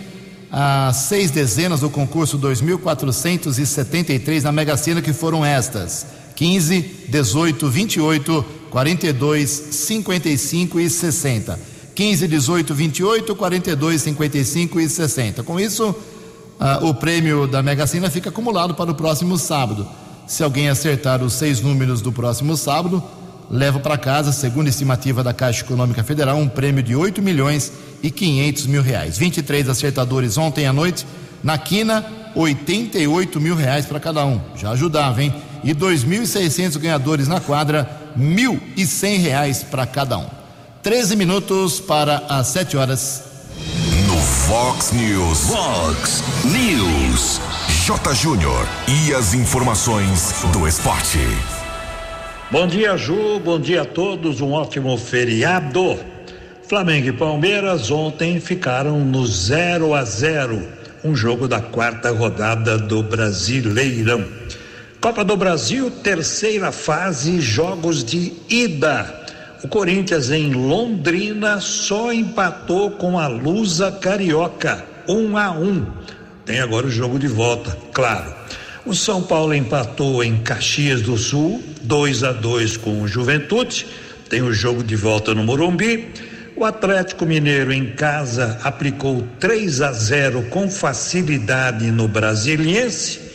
as 0.50 0.96
seis 0.96 1.32
dezenas 1.32 1.82
do 1.82 1.90
concurso 1.90 2.38
2473 2.38 4.46
na 4.46 4.54
Mega 4.54 4.78
Sena, 4.78 5.02
que 5.02 5.12
foram 5.12 5.44
estas: 5.44 6.06
15, 6.38 6.80
18, 7.10 7.70
28, 7.70 8.46
42, 8.70 9.50
55 9.50 10.80
e 10.80 10.90
60. 10.90 11.69
15, 12.00 12.30
18, 12.30 12.74
28, 12.74 13.36
42, 13.36 14.02
55 14.04 14.80
e 14.80 14.88
60. 14.88 15.44
Com 15.44 15.60
isso, 15.60 15.94
ah, 16.58 16.80
o 16.82 16.94
prêmio 16.94 17.46
da 17.46 17.62
Mega 17.62 17.86
Sena 17.86 18.10
fica 18.10 18.30
acumulado 18.30 18.74
para 18.74 18.90
o 18.90 18.96
próximo 18.96 19.38
sábado. 19.38 19.86
Se 20.26 20.42
alguém 20.42 20.70
acertar 20.70 21.22
os 21.22 21.34
seis 21.34 21.60
números 21.60 22.00
do 22.00 22.10
próximo 22.10 22.56
sábado, 22.56 23.04
leva 23.52 23.82
para 23.82 23.98
casa, 23.98 24.32
segundo 24.32 24.68
a 24.68 24.70
estimativa 24.70 25.22
da 25.22 25.34
Caixa 25.34 25.66
Econômica 25.66 26.02
Federal, 26.02 26.38
um 26.38 26.48
prêmio 26.48 26.82
de 26.82 26.96
8 26.96 27.22
milhões 27.22 27.70
e 28.02 28.10
500 28.10 28.68
mil 28.68 28.82
reais. 28.82 29.18
23 29.18 29.68
acertadores 29.68 30.38
ontem 30.38 30.66
à 30.66 30.72
noite, 30.72 31.06
na 31.44 31.58
quina, 31.58 32.06
88 32.34 33.42
mil 33.42 33.56
reais 33.56 33.86
para 33.86 34.00
cada 34.00 34.26
um. 34.26 34.40
Já 34.56 34.72
ajudava, 34.72 35.22
hein? 35.22 35.34
E 35.66 35.76
2.600 35.76 36.78
ganhadores 36.78 37.28
na 37.28 37.42
quadra, 37.42 38.14
1.100 38.18 39.20
reais 39.20 39.64
para 39.64 39.86
cada 39.86 40.18
um. 40.18 40.39
13 40.82 41.18
minutos 41.18 41.82
para 41.82 42.24
as 42.30 42.48
7 42.48 42.78
horas. 42.78 43.24
No 44.08 44.18
Fox 44.18 44.94
News. 44.94 45.48
Fox 45.50 46.24
News. 46.46 47.42
J. 47.86 48.14
Júnior. 48.14 48.66
E 48.88 49.14
as 49.14 49.34
informações 49.34 50.36
do 50.54 50.66
esporte. 50.66 51.20
Bom 52.50 52.66
dia, 52.66 52.96
Ju. 52.96 53.42
Bom 53.44 53.60
dia 53.60 53.82
a 53.82 53.86
todos. 53.86 54.40
Um 54.40 54.54
ótimo 54.54 54.98
feriado. 54.98 56.00
Flamengo 56.70 57.10
e 57.10 57.14
Palmeiras 57.14 57.92
ontem 57.92 58.40
ficaram 58.40 59.00
no 59.04 59.28
0 59.28 59.94
a 59.94 60.06
0, 60.06 60.66
um 61.04 61.16
jogo 61.16 61.48
da 61.48 61.60
quarta 61.60 62.12
rodada 62.12 62.78
do 62.78 63.02
Brasileirão. 63.02 64.24
Copa 65.02 65.26
do 65.26 65.36
Brasil, 65.36 65.90
terceira 65.90 66.72
fase, 66.72 67.42
jogos 67.42 68.04
de 68.04 68.34
ida. 68.48 69.19
O 69.62 69.68
Corinthians 69.68 70.32
em 70.32 70.54
Londrina 70.54 71.60
só 71.60 72.14
empatou 72.14 72.92
com 72.92 73.20
a 73.20 73.28
Lusa 73.28 73.92
Carioca, 73.92 74.86
1 75.06 75.14
um 75.14 75.38
a 75.38 75.52
1. 75.52 75.64
Um. 75.64 75.86
Tem 76.46 76.62
agora 76.62 76.88
o 76.88 76.90
jogo 76.90 77.20
de 77.20 77.28
volta, 77.28 77.78
claro. 77.92 78.34
O 78.86 78.96
São 78.96 79.22
Paulo 79.22 79.54
empatou 79.54 80.24
em 80.24 80.38
Caxias 80.38 81.02
do 81.02 81.18
Sul, 81.18 81.62
2 81.82 82.24
a 82.24 82.32
2 82.32 82.78
com 82.78 83.02
o 83.02 83.08
Juventude. 83.08 83.86
Tem 84.30 84.42
o 84.42 84.54
jogo 84.54 84.82
de 84.82 84.96
volta 84.96 85.36
no 85.36 85.44
Morumbi. 85.44 86.08
O 86.56 86.64
Atlético 86.64 87.26
Mineiro 87.26 87.74
em 87.74 87.88
casa 87.88 88.60
aplicou 88.64 89.28
3 89.42 89.82
a 89.82 89.92
0 89.92 90.44
com 90.44 90.70
facilidade 90.70 91.92
no 91.92 92.08
Brasiliense. 92.08 93.29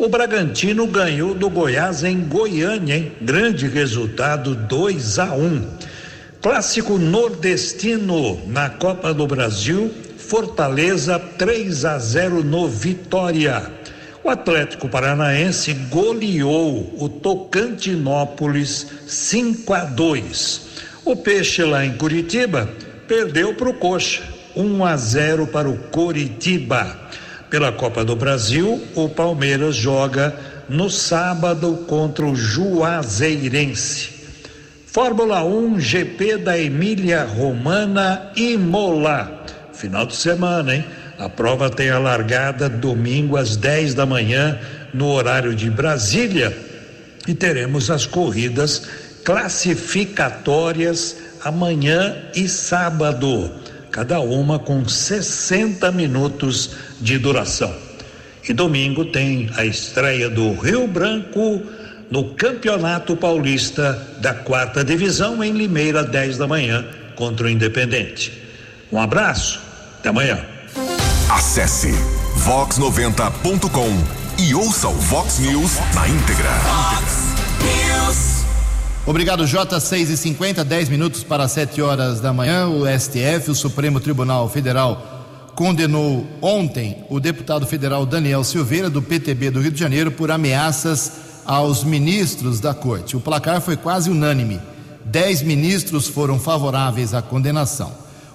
O 0.00 0.08
Bragantino 0.08 0.86
ganhou 0.86 1.34
do 1.34 1.50
Goiás 1.50 2.04
em 2.04 2.20
Goiânia, 2.20 2.96
hein? 2.96 3.12
Grande 3.20 3.68
resultado 3.68 4.54
2 4.54 5.18
a 5.18 5.34
1. 5.34 5.62
Clássico 6.40 6.96
nordestino 6.96 8.40
na 8.46 8.70
Copa 8.70 9.12
do 9.12 9.26
Brasil, 9.26 9.92
Fortaleza 10.16 11.18
3 11.18 11.84
a 11.84 11.98
0 11.98 12.42
no 12.42 12.66
Vitória. 12.66 13.70
O 14.24 14.30
Atlético 14.30 14.88
Paranaense 14.88 15.74
goleou 15.90 16.96
o 16.98 17.06
Tocantinópolis 17.06 18.86
5 19.06 19.74
a 19.74 19.84
2. 19.84 20.62
O 21.04 21.14
Peixe 21.14 21.62
lá 21.62 21.84
em 21.84 21.92
Curitiba 21.92 22.66
perdeu 23.06 23.52
para 23.54 23.68
o 23.68 23.74
Coxa 23.74 24.22
1 24.56 24.82
a 24.82 24.96
0 24.96 25.46
para 25.48 25.68
o 25.68 25.76
Curitiba. 25.76 27.09
Pela 27.50 27.72
Copa 27.72 28.04
do 28.04 28.14
Brasil, 28.14 28.80
o 28.94 29.08
Palmeiras 29.08 29.74
joga 29.74 30.34
no 30.68 30.88
sábado 30.88 31.84
contra 31.88 32.24
o 32.24 32.36
Juazeirense. 32.36 34.20
Fórmula 34.86 35.42
1 35.42 35.80
GP 35.80 36.36
da 36.38 36.56
Emília 36.56 37.24
Romana 37.24 38.30
e 38.36 38.56
Mola. 38.56 39.44
Final 39.72 40.06
de 40.06 40.14
semana, 40.14 40.76
hein? 40.76 40.84
A 41.18 41.28
prova 41.28 41.68
tem 41.68 41.90
a 41.90 41.98
largada 41.98 42.68
domingo 42.68 43.36
às 43.36 43.56
10 43.56 43.94
da 43.94 44.06
manhã, 44.06 44.58
no 44.94 45.08
horário 45.08 45.52
de 45.52 45.68
Brasília. 45.68 46.56
E 47.26 47.34
teremos 47.34 47.90
as 47.90 48.06
corridas 48.06 48.86
classificatórias 49.24 51.16
amanhã 51.44 52.16
e 52.34 52.48
sábado, 52.48 53.50
cada 53.90 54.20
uma 54.20 54.58
com 54.58 54.86
60 54.88 55.90
minutos 55.92 56.70
de 57.00 57.18
duração. 57.18 57.74
E 58.48 58.52
domingo 58.52 59.04
tem 59.04 59.50
a 59.56 59.64
estreia 59.64 60.30
do 60.30 60.52
Rio 60.54 60.86
Branco 60.86 61.62
no 62.10 62.34
Campeonato 62.34 63.16
Paulista 63.16 63.92
da 64.20 64.34
quarta 64.34 64.82
divisão 64.82 65.42
em 65.44 65.52
Limeira, 65.52 66.02
10 66.02 66.38
da 66.38 66.46
manhã, 66.46 66.84
contra 67.14 67.46
o 67.46 67.50
Independente. 67.50 68.32
Um 68.90 69.00
abraço, 69.00 69.60
até 69.98 70.08
amanhã. 70.08 70.44
Acesse 71.28 71.92
vox90.com 72.44 74.42
e 74.42 74.54
ouça 74.54 74.88
o 74.88 74.94
Vox 74.94 75.38
News 75.38 75.78
na 75.94 76.08
íntegra. 76.08 77.29
Obrigado, 79.06 79.46
J. 79.46 79.80
6 79.80 80.10
e 80.10 80.16
50 80.16 80.62
10 80.62 80.88
minutos 80.90 81.24
para 81.24 81.48
7 81.48 81.80
horas 81.80 82.20
da 82.20 82.32
manhã. 82.32 82.68
O 82.68 82.84
STF, 82.86 83.50
o 83.50 83.54
Supremo 83.54 83.98
Tribunal 83.98 84.48
Federal, 84.48 85.52
condenou 85.54 86.26
ontem 86.42 87.04
o 87.08 87.18
deputado 87.18 87.66
federal 87.66 88.04
Daniel 88.04 88.44
Silveira, 88.44 88.90
do 88.90 89.00
PTB 89.00 89.50
do 89.50 89.60
Rio 89.60 89.72
de 89.72 89.80
Janeiro, 89.80 90.10
por 90.10 90.30
ameaças 90.30 91.12
aos 91.46 91.82
ministros 91.82 92.60
da 92.60 92.74
corte. 92.74 93.16
O 93.16 93.20
placar 93.20 93.60
foi 93.62 93.76
quase 93.76 94.10
unânime. 94.10 94.60
Dez 95.04 95.40
ministros 95.42 96.06
foram 96.06 96.38
favoráveis 96.38 97.14
à 97.14 97.22
condenação. 97.22 97.92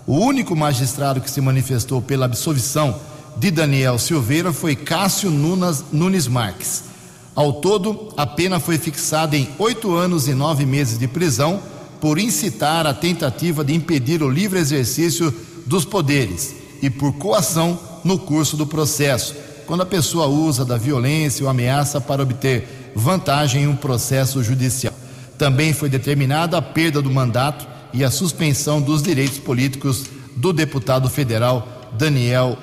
O 0.08 0.18
único 0.18 0.56
magistrado 0.56 1.22
que 1.22 1.30
se 1.30 1.42
manifestou 1.42 2.02
pela 2.02 2.26
absolvição 2.26 3.00
de 3.38 3.52
Daniel 3.52 4.00
Silveira 4.00 4.52
foi 4.52 4.76
Cássio 4.76 5.30
Nunes, 5.30 5.86
Nunes 5.92 6.28
Marques. 6.28 6.95
Ao 7.36 7.52
todo, 7.52 8.14
a 8.16 8.26
pena 8.26 8.62
foi 8.62 8.78
fixada 8.78 9.36
em 9.36 9.50
oito 9.60 9.94
anos 9.94 10.28
e 10.28 10.34
nove 10.34 10.66
meses 10.66 10.98
de 10.98 11.08
prisão 11.08 11.60
por 12.00 12.18
incitar 12.18 12.88
a 12.88 12.94
tentativa 12.94 13.64
de 13.64 13.74
impedir 13.74 14.24
o 14.24 14.30
livre 14.30 14.58
exercício 14.58 15.34
dos 15.66 15.84
poderes 15.84 16.56
e 16.82 16.90
por 16.90 17.14
coação 17.14 17.78
no 18.06 18.18
curso 18.18 18.56
do 18.56 18.66
processo, 18.66 19.36
quando 19.66 19.82
a 19.82 19.86
pessoa 19.86 20.28
usa 20.28 20.64
da 20.64 20.78
violência 20.78 21.44
ou 21.44 21.50
ameaça 21.50 22.00
para 22.00 22.24
obter 22.24 22.94
vantagem 22.96 23.64
em 23.64 23.68
um 23.68 23.76
processo 23.76 24.42
judicial. 24.42 24.94
Também 25.38 25.74
foi 25.74 25.90
determinada 25.90 26.58
a 26.58 26.62
perda 26.62 27.02
do 27.02 27.12
mandato 27.12 27.68
e 27.92 28.04
a 28.04 28.12
suspensão 28.12 28.82
dos 28.82 29.02
direitos 29.04 29.40
políticos 29.40 30.06
do 30.36 30.54
deputado 30.54 31.10
federal 31.10 31.68
Daniel 31.98 32.58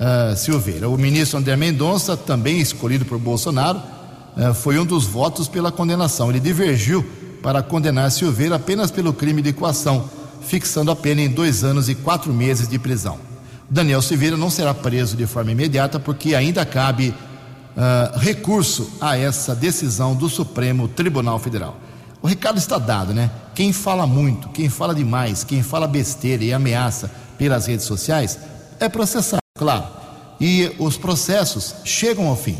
uh, 0.00 0.36
Silveira. 0.36 0.88
O 0.88 0.96
ministro 0.96 1.38
André 1.38 1.54
Mendonça, 1.56 2.16
também 2.16 2.58
escolhido 2.58 3.04
por 3.04 3.18
Bolsonaro, 3.18 3.80
foi 4.54 4.78
um 4.78 4.84
dos 4.84 5.06
votos 5.06 5.48
pela 5.48 5.72
condenação. 5.72 6.30
Ele 6.30 6.40
divergiu 6.40 7.04
para 7.42 7.62
condenar 7.62 8.10
Silveira 8.10 8.56
apenas 8.56 8.90
pelo 8.90 9.12
crime 9.12 9.40
de 9.40 9.52
coação, 9.52 10.08
fixando 10.42 10.90
a 10.90 10.96
pena 10.96 11.22
em 11.22 11.28
dois 11.28 11.64
anos 11.64 11.88
e 11.88 11.94
quatro 11.94 12.32
meses 12.32 12.68
de 12.68 12.78
prisão. 12.78 13.18
Daniel 13.68 14.02
Silveira 14.02 14.36
não 14.36 14.50
será 14.50 14.72
preso 14.72 15.16
de 15.16 15.26
forma 15.26 15.52
imediata 15.52 15.98
porque 15.98 16.34
ainda 16.34 16.64
cabe 16.64 17.08
uh, 17.10 18.18
recurso 18.18 18.90
a 19.00 19.16
essa 19.16 19.54
decisão 19.54 20.14
do 20.14 20.28
Supremo 20.28 20.88
Tribunal 20.88 21.38
Federal. 21.38 21.76
O 22.22 22.26
recado 22.26 22.58
está 22.58 22.78
dado, 22.78 23.12
né? 23.12 23.30
Quem 23.54 23.72
fala 23.72 24.06
muito, 24.06 24.48
quem 24.48 24.68
fala 24.68 24.94
demais, 24.94 25.44
quem 25.44 25.62
fala 25.62 25.86
besteira 25.86 26.44
e 26.44 26.52
ameaça 26.52 27.10
pelas 27.38 27.66
redes 27.66 27.86
sociais 27.86 28.38
é 28.80 28.88
processado, 28.88 29.42
claro. 29.56 29.86
E 30.40 30.72
os 30.78 30.96
processos 30.96 31.74
chegam 31.84 32.26
ao 32.26 32.36
fim. 32.36 32.56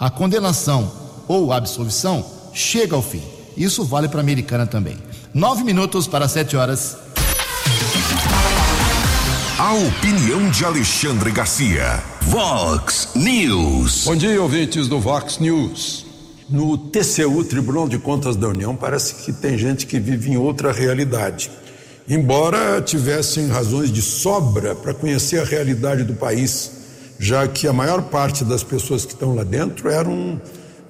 A 0.00 0.08
condenação 0.08 0.90
ou 1.28 1.52
a 1.52 1.58
absolvição 1.58 2.24
chega 2.54 2.96
ao 2.96 3.02
fim. 3.02 3.20
Isso 3.54 3.84
vale 3.84 4.08
para 4.08 4.20
a 4.20 4.22
americana 4.22 4.66
também. 4.66 4.96
Nove 5.34 5.62
minutos 5.62 6.06
para 6.06 6.26
sete 6.26 6.56
horas. 6.56 6.96
A 9.58 9.74
opinião 9.74 10.48
de 10.48 10.64
Alexandre 10.64 11.30
Garcia. 11.30 12.02
Vox 12.22 13.10
News. 13.14 14.04
Bom 14.06 14.16
dia, 14.16 14.40
ouvintes 14.40 14.88
do 14.88 14.98
Vox 14.98 15.38
News. 15.38 16.06
No 16.48 16.78
TCU, 16.78 17.44
Tribunal 17.44 17.86
de 17.86 17.98
Contas 17.98 18.36
da 18.36 18.48
União, 18.48 18.74
parece 18.74 19.16
que 19.16 19.34
tem 19.34 19.58
gente 19.58 19.86
que 19.86 20.00
vive 20.00 20.30
em 20.30 20.38
outra 20.38 20.72
realidade. 20.72 21.50
Embora 22.08 22.80
tivessem 22.80 23.48
razões 23.48 23.92
de 23.92 24.00
sobra 24.00 24.74
para 24.74 24.94
conhecer 24.94 25.42
a 25.42 25.44
realidade 25.44 26.04
do 26.04 26.14
país, 26.14 26.79
já 27.20 27.46
que 27.46 27.68
a 27.68 27.72
maior 27.72 28.02
parte 28.02 28.44
das 28.44 28.64
pessoas 28.64 29.04
que 29.04 29.12
estão 29.12 29.36
lá 29.36 29.44
dentro 29.44 29.88
eram 29.88 30.40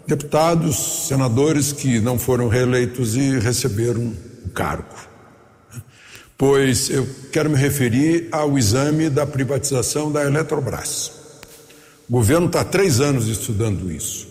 deputados, 0.06 1.06
senadores 1.08 1.72
que 1.72 2.00
não 2.00 2.18
foram 2.18 2.48
reeleitos 2.48 3.14
e 3.16 3.38
receberam 3.38 4.14
o 4.46 4.48
cargo 4.50 5.10
pois 6.40 6.88
eu 6.88 7.06
quero 7.30 7.50
me 7.50 7.56
referir 7.56 8.28
ao 8.32 8.56
exame 8.56 9.10
da 9.10 9.26
privatização 9.26 10.10
da 10.10 10.24
Eletrobras. 10.24 11.12
O 12.08 12.12
governo 12.12 12.46
está 12.46 12.62
há 12.62 12.64
três 12.64 12.98
anos 12.98 13.28
estudando 13.28 13.92
isso. 13.92 14.26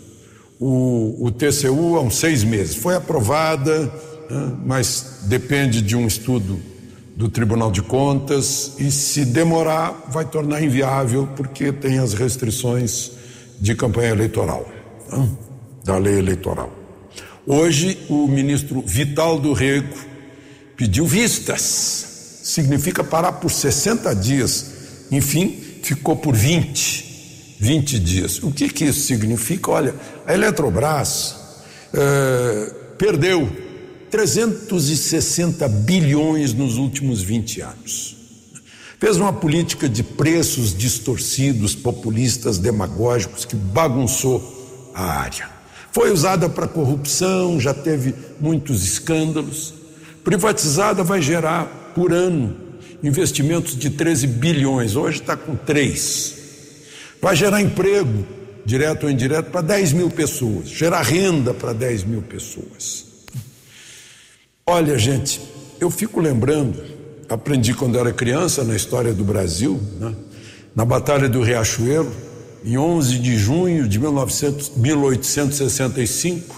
O, 0.60 1.28
o 1.28 1.32
TCU 1.32 1.98
há 1.98 2.02
uns 2.02 2.16
seis 2.16 2.44
meses. 2.44 2.78
Foi 2.78 2.96
aprovada, 2.96 3.84
né, 4.28 4.58
mas 4.66 5.20
depende 5.26 5.84
de 5.84 5.96
um 5.96 6.08
estudo 6.08 6.60
do 7.20 7.28
Tribunal 7.28 7.70
de 7.70 7.82
Contas 7.82 8.76
e, 8.80 8.90
se 8.90 9.26
demorar, 9.26 10.06
vai 10.08 10.24
tornar 10.24 10.64
inviável, 10.64 11.28
porque 11.36 11.70
tem 11.70 12.00
as 12.00 12.14
restrições 12.14 13.12
de 13.60 13.76
campanha 13.76 14.12
eleitoral, 14.12 14.66
da 15.84 15.98
lei 15.98 16.18
eleitoral. 16.18 16.72
Hoje, 17.46 18.00
o 18.10 18.26
ministro 18.26 18.82
Vital 18.88 19.38
do 19.38 19.52
Rego 19.52 19.98
pediu 20.78 21.06
vistas, 21.06 22.40
significa 22.42 23.04
parar 23.04 23.34
por 23.34 23.52
60 23.52 24.16
dias, 24.16 24.72
enfim, 25.12 25.60
ficou 25.84 26.16
por 26.16 26.34
20, 26.34 27.58
20 27.60 28.00
dias. 28.00 28.42
O 28.42 28.50
que, 28.50 28.70
que 28.70 28.86
isso 28.86 29.02
significa? 29.02 29.72
Olha, 29.72 29.94
a 30.26 30.34
Eletrobras 30.34 31.36
é, 31.94 32.74
perdeu 32.98 33.69
360 34.10 35.68
bilhões 35.68 36.54
nos 36.54 36.78
últimos 36.78 37.22
20 37.22 37.62
anos. 37.62 38.18
Fez 39.00 39.16
uma 39.16 39.32
política 39.32 39.88
de 39.88 40.04
preços 40.04 40.76
distorcidos, 40.76 41.74
populistas, 41.74 42.58
demagógicos, 42.58 43.46
que 43.46 43.56
bagunçou 43.56 44.92
a 44.94 45.04
área. 45.04 45.50
Foi 45.92 46.12
usada 46.12 46.50
para 46.50 46.68
corrupção, 46.68 47.60
já 47.60 47.74
teve 47.74 48.14
muitos 48.40 48.84
escândalos. 48.84 49.74
Privatizada 50.24 51.04
vai 51.04 51.22
gerar 51.22 51.92
por 51.96 52.12
ano 52.12 52.56
investimentos 53.02 53.78
de 53.78 53.90
13 53.90 54.28
bilhões, 54.28 54.96
hoje 54.96 55.22
está 55.22 55.38
com 55.38 55.56
3. 55.56 56.36
Vai 57.22 57.36
gerar 57.36 57.62
emprego, 57.62 58.26
direto 58.66 59.06
ou 59.06 59.10
indireto, 59.10 59.50
para 59.50 59.62
10 59.62 59.94
mil 59.94 60.10
pessoas, 60.10 60.68
gerar 60.70 61.02
renda 61.02 61.54
para 61.54 61.74
10 61.74 62.04
mil 62.04 62.22
pessoas. 62.22 63.09
Olha, 64.72 65.00
gente, 65.00 65.42
eu 65.80 65.90
fico 65.90 66.22
lembrando, 66.22 66.80
aprendi 67.28 67.74
quando 67.74 67.98
era 67.98 68.14
criança 68.14 68.64
na 68.64 68.76
história 68.76 69.12
do 69.12 69.24
Brasil, 69.24 69.82
né? 70.00 70.14
na 70.76 70.86
Batalha 70.86 71.28
do 71.28 71.42
Riachuelo, 71.42 72.12
em 72.64 72.78
11 72.78 73.18
de 73.18 73.36
junho 73.36 73.90
de 73.90 73.98
1900, 73.98 74.74
1865, 74.78 76.56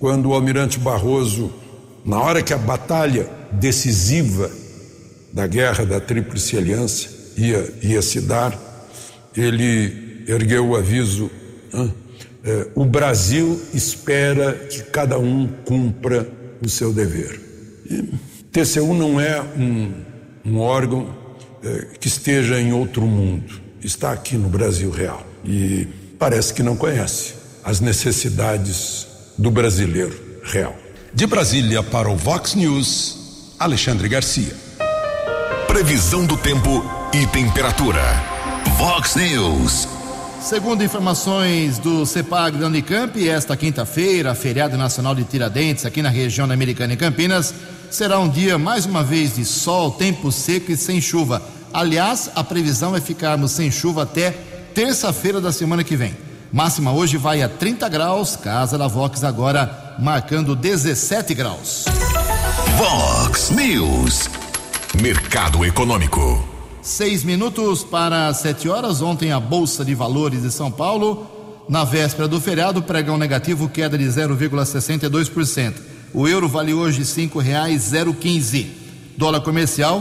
quando 0.00 0.30
o 0.30 0.34
almirante 0.34 0.80
Barroso 0.80 1.52
na 2.04 2.20
hora 2.20 2.42
que 2.42 2.52
a 2.52 2.58
batalha 2.58 3.30
decisiva 3.52 4.50
da 5.32 5.46
guerra 5.46 5.86
da 5.86 6.00
Tríplice 6.00 6.56
Aliança 6.56 7.08
ia, 7.36 7.72
ia 7.80 8.02
se 8.02 8.22
dar, 8.22 8.58
ele 9.36 10.24
ergueu 10.26 10.70
o 10.70 10.74
aviso: 10.74 11.30
é, 12.42 12.66
o 12.74 12.84
Brasil 12.84 13.60
espera 13.72 14.52
que 14.52 14.82
cada 14.82 15.16
um 15.16 15.46
cumpra 15.64 16.28
o 16.62 16.68
seu 16.68 16.92
dever. 16.92 17.40
E 17.88 18.02
TCU 18.52 18.94
não 18.94 19.20
é 19.20 19.40
um, 19.40 19.92
um 20.44 20.58
órgão 20.58 21.14
é, 21.62 21.86
que 22.00 22.08
esteja 22.08 22.60
em 22.60 22.72
outro 22.72 23.02
mundo, 23.02 23.60
está 23.82 24.12
aqui 24.12 24.36
no 24.36 24.48
Brasil 24.48 24.90
real 24.90 25.26
e 25.44 25.86
parece 26.18 26.52
que 26.54 26.62
não 26.62 26.76
conhece 26.76 27.34
as 27.64 27.80
necessidades 27.80 29.06
do 29.36 29.50
brasileiro 29.50 30.18
real. 30.42 30.76
De 31.12 31.26
Brasília 31.26 31.82
para 31.82 32.08
o 32.10 32.16
Vox 32.16 32.54
News, 32.54 33.54
Alexandre 33.58 34.08
Garcia. 34.08 34.54
Previsão 35.66 36.24
do 36.24 36.36
tempo 36.36 36.84
e 37.12 37.26
temperatura. 37.26 38.02
Vox 38.78 39.16
News. 39.16 39.88
Segundo 40.46 40.84
informações 40.84 41.76
do 41.76 42.06
CEPAG 42.06 42.56
da 42.56 42.68
Unicamp, 42.68 43.28
esta 43.28 43.56
quinta-feira, 43.56 44.32
feriado 44.32 44.76
nacional 44.78 45.12
de 45.12 45.24
Tiradentes, 45.24 45.84
aqui 45.84 46.00
na 46.00 46.08
região 46.08 46.46
da 46.46 46.54
Americana 46.54 46.92
e 46.92 46.96
Campinas, 46.96 47.52
será 47.90 48.20
um 48.20 48.28
dia 48.28 48.56
mais 48.56 48.86
uma 48.86 49.02
vez 49.02 49.34
de 49.34 49.44
sol, 49.44 49.90
tempo 49.90 50.30
seco 50.30 50.70
e 50.70 50.76
sem 50.76 51.00
chuva. 51.00 51.42
Aliás, 51.74 52.30
a 52.32 52.44
previsão 52.44 52.94
é 52.94 53.00
ficarmos 53.00 53.50
sem 53.50 53.72
chuva 53.72 54.04
até 54.04 54.30
terça-feira 54.72 55.40
da 55.40 55.50
semana 55.50 55.82
que 55.82 55.96
vem. 55.96 56.16
Máxima 56.52 56.92
hoje 56.92 57.16
vai 57.16 57.42
a 57.42 57.48
30 57.48 57.88
graus, 57.88 58.36
casa 58.36 58.78
da 58.78 58.86
Vox 58.86 59.24
agora 59.24 59.96
marcando 59.98 60.54
17 60.54 61.34
graus. 61.34 61.86
Vox 62.78 63.50
News. 63.50 64.30
Mercado 65.02 65.64
Econômico. 65.64 66.55
Seis 66.86 67.22
minutos 67.24 67.82
para 67.82 68.32
sete 68.32 68.68
horas. 68.68 69.02
Ontem 69.02 69.32
a 69.32 69.40
Bolsa 69.40 69.84
de 69.84 69.92
Valores 69.92 70.42
de 70.42 70.52
São 70.52 70.70
Paulo 70.70 71.26
Na 71.68 71.82
véspera 71.82 72.28
do 72.28 72.40
feriado, 72.40 72.80
pregão 72.80 73.18
negativo 73.18 73.68
queda 73.68 73.98
de 73.98 74.04
0,62%. 74.04 75.74
O 76.14 76.28
euro 76.28 76.48
vale 76.48 76.72
hoje 76.72 77.00
R$ 77.00 77.04
5,015. 77.04 78.70
Dólar 79.18 79.40
comercial, 79.40 80.00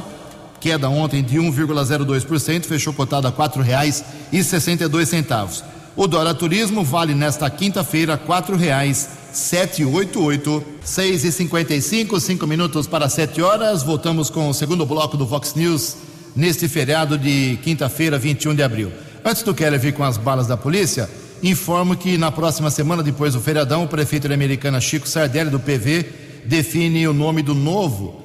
queda 0.60 0.88
ontem 0.88 1.24
de 1.24 1.39
1,02%, 1.39 2.65
fechou 2.65 2.93
cotado 2.93 3.26
a 3.26 3.32
R$ 3.32 3.36
4,62. 3.36 5.63
O 5.95 6.06
dólar 6.06 6.36
turismo 6.36 6.84
vale 6.84 7.15
nesta 7.15 7.50
quinta-feira 7.50 8.13
R$ 8.13 8.21
4,788. 8.28 10.63
6 10.84 11.24
e 11.24 11.32
55 11.32 12.19
5 12.19 12.45
minutos 12.45 12.86
para 12.86 13.10
7 13.10 13.41
horas. 13.41 13.82
Voltamos 13.82 14.30
com 14.30 14.50
o 14.50 14.54
segundo 14.54 14.86
bloco 14.86 15.17
do 15.17 15.26
Vox 15.26 15.56
News 15.56 16.13
neste 16.36 16.67
feriado 16.67 17.17
de 17.17 17.58
quinta-feira, 17.63 18.17
21 18.17 18.56
de 18.56 18.63
abril. 18.63 18.91
Antes 19.24 19.41
do 19.41 19.54
Keller 19.54 19.80
vir 19.80 19.93
com 19.93 20.04
as 20.04 20.17
balas 20.17 20.48
da 20.48 20.58
polícia, 20.58 21.10
informo 21.41 21.95
que 21.95 22.17
na 22.17 22.32
próxima 22.32 22.69
semana, 22.69 23.02
depois 23.02 23.34
do 23.34 23.41
feriadão, 23.41 23.84
o 23.84 23.88
prefeito 23.88 24.32
Americana 24.32 24.82
Chico 24.82 25.08
Sardelli, 25.08 25.50
do 25.50 25.60
PV, 25.60 26.06
define 26.45 27.08
o 27.08 27.13
nome 27.13 27.41
do 27.41 27.56
novo 27.56 28.21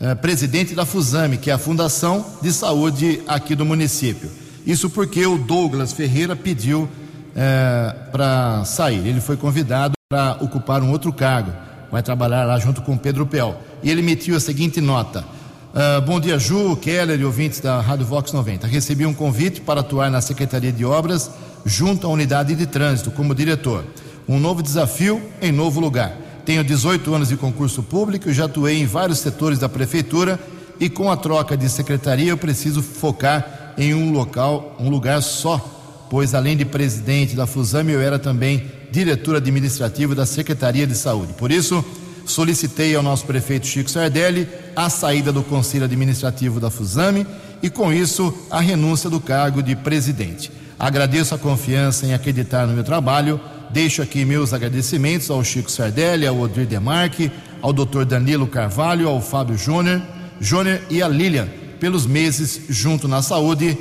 eh, 0.00 0.14
presidente 0.14 0.74
da 0.74 0.86
FUSAME, 0.86 1.36
que 1.36 1.50
é 1.50 1.52
a 1.52 1.58
Fundação 1.58 2.24
de 2.40 2.52
Saúde 2.52 3.22
aqui 3.28 3.54
do 3.54 3.66
município. 3.66 4.30
Isso 4.66 4.88
porque 4.88 5.26
o 5.26 5.36
Douglas 5.36 5.92
Ferreira 5.92 6.34
pediu 6.34 6.88
eh, 7.36 7.94
para 8.10 8.64
sair. 8.64 9.06
Ele 9.06 9.20
foi 9.20 9.36
convidado 9.36 9.92
para 10.08 10.38
ocupar 10.40 10.82
um 10.82 10.90
outro 10.90 11.12
cargo. 11.12 11.52
Vai 11.90 12.02
trabalhar 12.02 12.44
lá 12.44 12.58
junto 12.58 12.80
com 12.82 12.96
Pedro 12.96 13.26
Pel. 13.26 13.56
E 13.82 13.90
ele 13.90 14.00
emitiu 14.00 14.36
a 14.36 14.40
seguinte 14.40 14.80
nota. 14.80 15.24
Uh, 15.70 16.00
bom 16.04 16.18
dia, 16.18 16.36
Ju, 16.36 16.74
Keller 16.74 17.20
e 17.20 17.24
ouvintes 17.24 17.60
da 17.60 17.80
Rádio 17.80 18.04
Vox 18.04 18.32
90. 18.32 18.66
Recebi 18.66 19.06
um 19.06 19.14
convite 19.14 19.60
para 19.60 19.82
atuar 19.82 20.10
na 20.10 20.20
Secretaria 20.20 20.72
de 20.72 20.84
Obras 20.84 21.30
junto 21.64 22.08
à 22.08 22.10
unidade 22.10 22.56
de 22.56 22.66
trânsito 22.66 23.12
como 23.12 23.36
diretor. 23.36 23.84
Um 24.28 24.40
novo 24.40 24.64
desafio 24.64 25.22
em 25.40 25.52
novo 25.52 25.78
lugar. 25.78 26.16
Tenho 26.44 26.64
18 26.64 27.14
anos 27.14 27.28
de 27.28 27.36
concurso 27.36 27.84
público 27.84 28.28
e 28.28 28.34
já 28.34 28.46
atuei 28.46 28.80
em 28.80 28.86
vários 28.86 29.20
setores 29.20 29.60
da 29.60 29.68
prefeitura 29.68 30.40
e 30.80 30.90
com 30.90 31.08
a 31.08 31.16
troca 31.16 31.56
de 31.56 31.68
secretaria 31.68 32.30
eu 32.30 32.36
preciso 32.36 32.82
focar 32.82 33.74
em 33.78 33.94
um 33.94 34.10
local, 34.10 34.74
um 34.80 34.90
lugar 34.90 35.22
só, 35.22 35.64
pois 36.10 36.34
além 36.34 36.56
de 36.56 36.64
presidente 36.64 37.36
da 37.36 37.46
Fusame 37.46 37.92
eu 37.92 38.00
era 38.00 38.18
também 38.18 38.64
diretor 38.90 39.36
administrativo 39.36 40.16
da 40.16 40.26
Secretaria 40.26 40.84
de 40.84 40.96
Saúde. 40.96 41.32
Por 41.34 41.52
isso, 41.52 41.84
solicitei 42.30 42.94
ao 42.94 43.02
nosso 43.02 43.26
prefeito 43.26 43.66
Chico 43.66 43.90
Sardelli 43.90 44.48
a 44.74 44.88
saída 44.88 45.32
do 45.32 45.42
Conselho 45.42 45.84
Administrativo 45.84 46.60
da 46.60 46.70
Fusame 46.70 47.26
e, 47.62 47.68
com 47.68 47.92
isso, 47.92 48.32
a 48.50 48.60
renúncia 48.60 49.10
do 49.10 49.20
cargo 49.20 49.62
de 49.62 49.76
presidente. 49.76 50.50
Agradeço 50.78 51.34
a 51.34 51.38
confiança 51.38 52.06
em 52.06 52.14
acreditar 52.14 52.66
no 52.66 52.72
meu 52.72 52.84
trabalho. 52.84 53.38
Deixo 53.70 54.00
aqui 54.00 54.24
meus 54.24 54.54
agradecimentos 54.54 55.30
ao 55.30 55.44
Chico 55.44 55.70
Sardelli, 55.70 56.26
ao 56.26 56.38
Odir 56.38 56.66
Demarque, 56.66 57.30
ao 57.60 57.72
Dr. 57.72 58.04
Danilo 58.04 58.46
Carvalho, 58.46 59.08
ao 59.08 59.20
Fábio 59.20 59.58
Júnior, 59.58 60.00
Júnior 60.40 60.80
e 60.88 61.02
a 61.02 61.08
Lilian 61.08 61.48
pelos 61.78 62.06
meses 62.06 62.62
junto 62.68 63.06
na 63.06 63.20
saúde. 63.20 63.76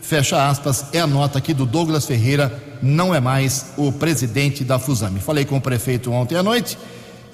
Fecha 0.00 0.48
aspas, 0.48 0.86
é 0.92 1.00
a 1.00 1.06
nota 1.06 1.38
aqui 1.38 1.52
do 1.52 1.66
Douglas 1.66 2.06
Ferreira, 2.06 2.62
não 2.82 3.14
é 3.14 3.20
mais 3.20 3.66
o 3.76 3.92
presidente 3.92 4.64
da 4.64 4.78
Fusame. 4.78 5.20
Falei 5.20 5.44
com 5.44 5.56
o 5.56 5.60
prefeito 5.60 6.10
ontem 6.10 6.36
à 6.36 6.42
noite 6.42 6.76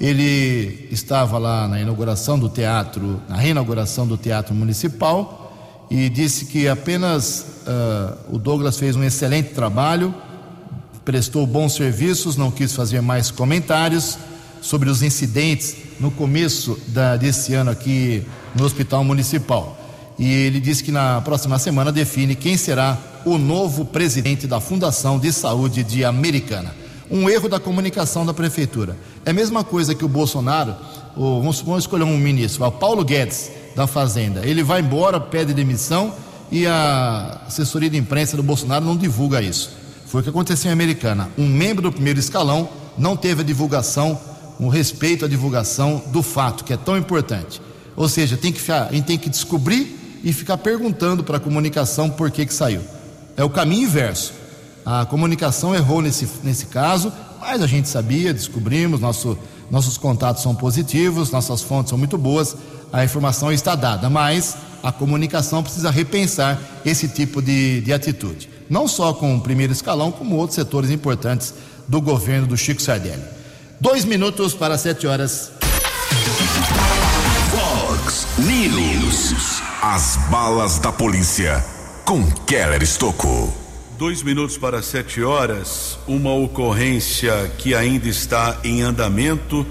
ele 0.00 0.88
estava 0.90 1.38
lá 1.38 1.66
na 1.66 1.80
inauguração 1.80 2.38
do 2.38 2.48
teatro, 2.48 3.20
na 3.28 3.36
reinauguração 3.36 4.06
do 4.06 4.16
teatro 4.16 4.54
municipal 4.54 5.86
e 5.90 6.08
disse 6.08 6.44
que 6.44 6.68
apenas 6.68 7.44
uh, 7.66 8.34
o 8.34 8.38
Douglas 8.38 8.78
fez 8.78 8.94
um 8.94 9.02
excelente 9.02 9.50
trabalho, 9.50 10.14
prestou 11.04 11.46
bons 11.46 11.74
serviços, 11.74 12.36
não 12.36 12.50
quis 12.50 12.74
fazer 12.74 13.00
mais 13.00 13.30
comentários 13.30 14.18
sobre 14.60 14.88
os 14.88 15.02
incidentes 15.02 15.76
no 15.98 16.10
começo 16.10 16.78
da, 16.88 17.16
desse 17.16 17.54
ano 17.54 17.70
aqui 17.70 18.24
no 18.54 18.64
Hospital 18.64 19.02
Municipal. 19.02 19.76
E 20.18 20.30
ele 20.30 20.60
disse 20.60 20.84
que 20.84 20.92
na 20.92 21.20
próxima 21.22 21.58
semana 21.58 21.90
define 21.90 22.34
quem 22.34 22.56
será 22.56 22.98
o 23.24 23.38
novo 23.38 23.84
presidente 23.84 24.46
da 24.46 24.60
Fundação 24.60 25.18
de 25.18 25.32
Saúde 25.32 25.82
de 25.82 26.04
Americana 26.04 26.74
um 27.10 27.28
erro 27.28 27.48
da 27.48 27.58
comunicação 27.58 28.24
da 28.24 28.34
prefeitura. 28.34 28.96
É 29.24 29.30
a 29.30 29.34
mesma 29.34 29.64
coisa 29.64 29.94
que 29.94 30.04
o 30.04 30.08
Bolsonaro, 30.08 30.74
o, 31.16 31.40
vamos, 31.40 31.60
vamos 31.60 31.84
escolher 31.84 32.04
um 32.04 32.16
ministro, 32.16 32.64
o 32.64 32.72
Paulo 32.72 33.04
Guedes, 33.04 33.50
da 33.74 33.86
Fazenda. 33.86 34.44
Ele 34.44 34.62
vai 34.62 34.80
embora, 34.80 35.20
pede 35.20 35.54
demissão 35.54 36.12
e 36.50 36.66
a 36.66 37.42
assessoria 37.46 37.90
de 37.90 37.96
imprensa 37.96 38.36
do 38.36 38.42
Bolsonaro 38.42 38.84
não 38.84 38.96
divulga 38.96 39.40
isso. 39.40 39.70
Foi 40.06 40.20
o 40.20 40.24
que 40.24 40.30
aconteceu 40.30 40.70
em 40.70 40.72
Americana. 40.72 41.30
Um 41.36 41.46
membro 41.46 41.82
do 41.82 41.92
primeiro 41.92 42.18
escalão 42.18 42.68
não 42.96 43.16
teve 43.16 43.42
a 43.42 43.44
divulgação, 43.44 44.18
um 44.58 44.68
respeito 44.68 45.24
à 45.24 45.28
divulgação 45.28 46.02
do 46.08 46.22
fato, 46.22 46.64
que 46.64 46.72
é 46.72 46.76
tão 46.76 46.96
importante. 46.96 47.60
Ou 47.94 48.08
seja, 48.08 48.36
tem 48.36 48.52
que 48.52 48.72
a 48.72 48.88
gente 48.90 49.04
tem 49.04 49.18
que 49.18 49.28
descobrir 49.28 50.20
e 50.24 50.32
ficar 50.32 50.56
perguntando 50.58 51.22
para 51.22 51.36
a 51.36 51.40
comunicação 51.40 52.10
por 52.10 52.30
que, 52.30 52.46
que 52.46 52.54
saiu. 52.54 52.80
É 53.36 53.44
o 53.44 53.50
caminho 53.50 53.84
inverso. 53.84 54.32
A 54.84 55.04
comunicação 55.04 55.74
errou 55.74 56.00
nesse, 56.00 56.28
nesse 56.42 56.66
caso, 56.66 57.12
mas 57.40 57.62
a 57.62 57.66
gente 57.66 57.88
sabia, 57.88 58.32
descobrimos, 58.32 59.00
nosso, 59.00 59.38
nossos 59.70 59.98
contatos 59.98 60.42
são 60.42 60.54
positivos, 60.54 61.30
nossas 61.30 61.62
fontes 61.62 61.90
são 61.90 61.98
muito 61.98 62.16
boas, 62.16 62.56
a 62.92 63.04
informação 63.04 63.52
está 63.52 63.74
dada, 63.74 64.08
mas 64.08 64.56
a 64.82 64.90
comunicação 64.90 65.62
precisa 65.62 65.90
repensar 65.90 66.58
esse 66.84 67.08
tipo 67.08 67.42
de, 67.42 67.80
de 67.82 67.92
atitude. 67.92 68.48
Não 68.70 68.86
só 68.86 69.12
com 69.12 69.36
o 69.36 69.40
primeiro 69.40 69.72
escalão, 69.72 70.10
como 70.10 70.36
outros 70.36 70.54
setores 70.54 70.90
importantes 70.90 71.54
do 71.86 72.00
governo 72.00 72.46
do 72.46 72.56
Chico 72.56 72.82
Sardelli. 72.82 73.22
Dois 73.80 74.04
minutos 74.04 74.54
para 74.54 74.76
sete 74.76 75.06
horas. 75.06 75.52
Fox 77.50 78.26
News. 78.38 79.62
As 79.82 80.16
balas 80.30 80.78
da 80.78 80.92
polícia 80.92 81.64
com 82.04 82.24
Keller 82.46 82.82
Estocou. 82.82 83.67
Dois 83.98 84.22
minutos 84.22 84.56
para 84.56 84.80
sete 84.80 85.24
horas, 85.24 85.98
uma 86.06 86.32
ocorrência 86.32 87.50
que 87.58 87.74
ainda 87.74 88.06
está 88.06 88.60
em 88.62 88.80
andamento, 88.80 89.66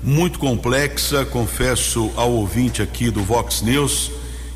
muito 0.00 0.38
complexa, 0.38 1.24
confesso 1.24 2.08
ao 2.14 2.30
ouvinte 2.30 2.80
aqui 2.80 3.10
do 3.10 3.24
Vox 3.24 3.60
News 3.60 4.12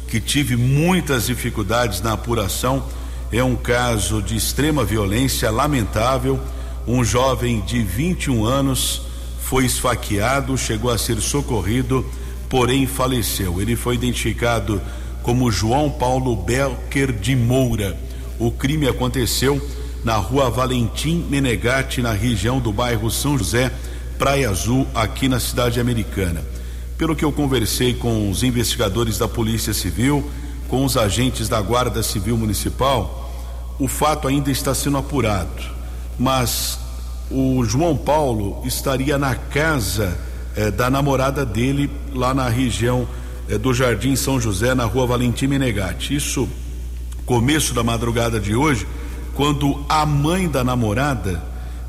que 0.07 0.21
tive 0.21 0.55
muitas 0.55 1.27
dificuldades 1.27 2.01
na 2.01 2.13
apuração. 2.13 2.85
É 3.33 3.43
um 3.43 3.57
caso 3.57 4.23
de 4.23 4.37
extrema 4.37 4.85
violência, 4.85 5.51
lamentável. 5.51 6.39
Um 6.87 7.03
jovem 7.05 7.63
de 7.63 7.83
21 7.83 8.45
anos 8.45 9.03
foi 9.41 9.65
esfaqueado, 9.65 10.57
chegou 10.57 10.89
a 10.89 10.97
ser 10.97 11.21
socorrido, 11.21 12.07
porém 12.49 12.87
faleceu. 12.87 13.61
Ele 13.61 13.75
foi 13.75 13.97
identificado 13.97 14.81
como 15.25 15.51
João 15.51 15.91
Paulo 15.91 16.37
Belker 16.37 17.11
de 17.11 17.35
Moura 17.35 18.06
o 18.39 18.51
crime 18.51 18.89
aconteceu 18.89 19.61
na 20.05 20.17
rua 20.17 20.51
Valentim 20.51 21.27
Menegatti, 21.29 22.01
na 22.01 22.13
região 22.13 22.61
do 22.61 22.73
bairro 22.73 23.11
São 23.11 23.37
José, 23.37 23.73
Praia 24.19 24.51
Azul, 24.51 24.87
aqui 24.95 25.29
na 25.29 25.41
cidade 25.41 25.81
americana. 25.81 26.45
Pelo 26.97 27.17
que 27.17 27.25
eu 27.25 27.33
conversei 27.33 27.93
com 27.95 28.31
os 28.31 28.43
investigadores 28.43 29.19
da 29.19 29.27
Polícia 29.27 29.75
Civil, 29.75 30.29
com 30.69 30.85
os 30.85 30.97
agentes 30.97 31.49
da 31.49 31.61
Guarda 31.61 32.03
Civil 32.03 32.37
Municipal, 32.37 33.31
o 33.79 33.89
fato 33.89 34.29
ainda 34.29 34.51
está 34.51 34.75
sendo 34.75 34.97
apurado. 34.97 35.63
Mas 36.19 36.79
o 37.31 37.65
João 37.65 37.97
Paulo 37.97 38.63
estaria 38.65 39.19
na 39.19 39.35
casa 39.35 40.17
eh, 40.55 40.71
da 40.71 40.89
namorada 40.89 41.45
dele, 41.45 41.91
lá 42.15 42.33
na 42.33 42.49
região 42.49 43.07
eh, 43.49 43.59
do 43.59 43.75
Jardim 43.75 44.17
São 44.17 44.41
José, 44.41 44.75
na 44.75 44.85
rua 44.85 45.07
Valentim 45.07 45.49
Menegatti. 45.49 46.15
Isso 46.15 46.49
começo 47.27 47.75
da 47.75 47.83
madrugada 47.83 48.39
de 48.39 48.55
hoje, 48.55 48.87
quando 49.35 49.85
a 49.89 50.07
mãe 50.07 50.49
da 50.49 50.63
namorada 50.63 51.43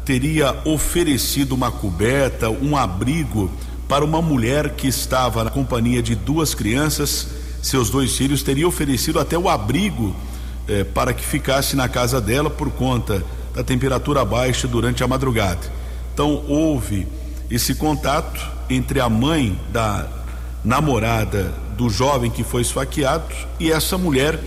teria 0.04 0.56
oferecido 0.66 1.54
uma 1.54 1.72
coberta, 1.72 2.50
um 2.50 2.76
abrigo 2.76 3.50
para 3.88 4.04
uma 4.04 4.22
mulher 4.22 4.72
que 4.72 4.88
estava 4.88 5.44
na 5.44 5.52
companhia 5.52 6.02
de 6.02 6.16
duas 6.16 6.56
crianças, 6.56 7.28
seus 7.62 7.90
dois 7.90 8.18
filhos, 8.18 8.42
teria 8.42 8.68
oferecido 8.68 9.20
até 9.20 9.38
o 9.38 9.48
abrigo 9.48 10.16
eh, 10.68 10.84
para 10.84 11.14
que 11.14 11.24
ficasse 11.24 11.76
na 11.76 11.88
casa 11.88 12.20
dela 12.20 12.50
por 12.50 12.72
conta 12.72 13.24
da 13.54 13.64
temperatura 13.64 14.26
baixa 14.26 14.68
durante 14.68 15.04
a 15.04 15.08
madrugada. 15.08 15.72
Então 16.14 16.44
houve 16.48 17.08
esse 17.50 17.76
contato 17.76 18.44
entre 18.70 19.00
a 19.00 19.08
mãe 19.08 19.58
da 19.72 20.08
namorada 20.66 21.54
do 21.78 21.90
jovem 21.90 22.32
que 22.32 22.44
foi 22.44 22.64
esfaqueado 22.64 23.34
e 23.60 23.72
essa 23.72 23.98
mulher 23.98 24.40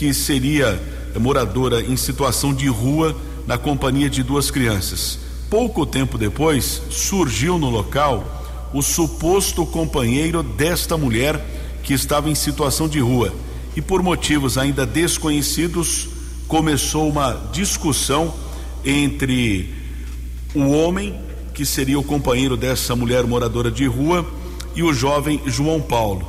que 0.00 0.14
seria 0.14 0.80
moradora 1.20 1.82
em 1.82 1.94
situação 1.94 2.54
de 2.54 2.66
rua 2.68 3.14
na 3.46 3.58
companhia 3.58 4.08
de 4.08 4.22
duas 4.22 4.50
crianças. 4.50 5.18
Pouco 5.50 5.84
tempo 5.84 6.16
depois, 6.16 6.80
surgiu 6.88 7.58
no 7.58 7.68
local 7.68 8.70
o 8.72 8.80
suposto 8.80 9.66
companheiro 9.66 10.42
desta 10.42 10.96
mulher 10.96 11.38
que 11.82 11.92
estava 11.92 12.30
em 12.30 12.34
situação 12.34 12.88
de 12.88 12.98
rua 12.98 13.30
e, 13.76 13.82
por 13.82 14.02
motivos 14.02 14.56
ainda 14.56 14.86
desconhecidos, 14.86 16.08
começou 16.48 17.06
uma 17.06 17.50
discussão 17.52 18.32
entre 18.82 19.74
o 20.54 20.70
homem, 20.70 21.14
que 21.52 21.66
seria 21.66 21.98
o 21.98 22.02
companheiro 22.02 22.56
dessa 22.56 22.96
mulher 22.96 23.24
moradora 23.24 23.70
de 23.70 23.84
rua, 23.84 24.26
e 24.74 24.82
o 24.82 24.94
jovem 24.94 25.42
João 25.44 25.78
Paulo. 25.78 26.26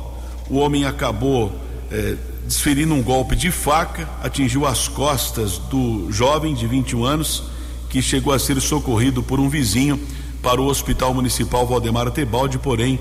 O 0.50 0.58
homem 0.58 0.84
acabou 0.84 1.50
eh, 1.90 2.16
desferindo 2.46 2.94
um 2.94 3.02
golpe 3.02 3.36
de 3.36 3.50
faca, 3.50 4.08
atingiu 4.22 4.66
as 4.66 4.88
costas 4.88 5.58
do 5.58 6.10
jovem 6.10 6.54
de 6.54 6.66
21 6.66 7.04
anos, 7.04 7.44
que 7.88 8.02
chegou 8.02 8.32
a 8.32 8.38
ser 8.38 8.60
socorrido 8.60 9.22
por 9.22 9.38
um 9.38 9.48
vizinho 9.48 10.00
para 10.42 10.60
o 10.60 10.66
Hospital 10.66 11.14
Municipal 11.14 11.66
Valdemar 11.66 12.10
Tebaldi, 12.10 12.58
porém 12.58 12.98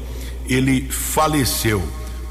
ele 0.47 0.89
faleceu. 0.89 1.82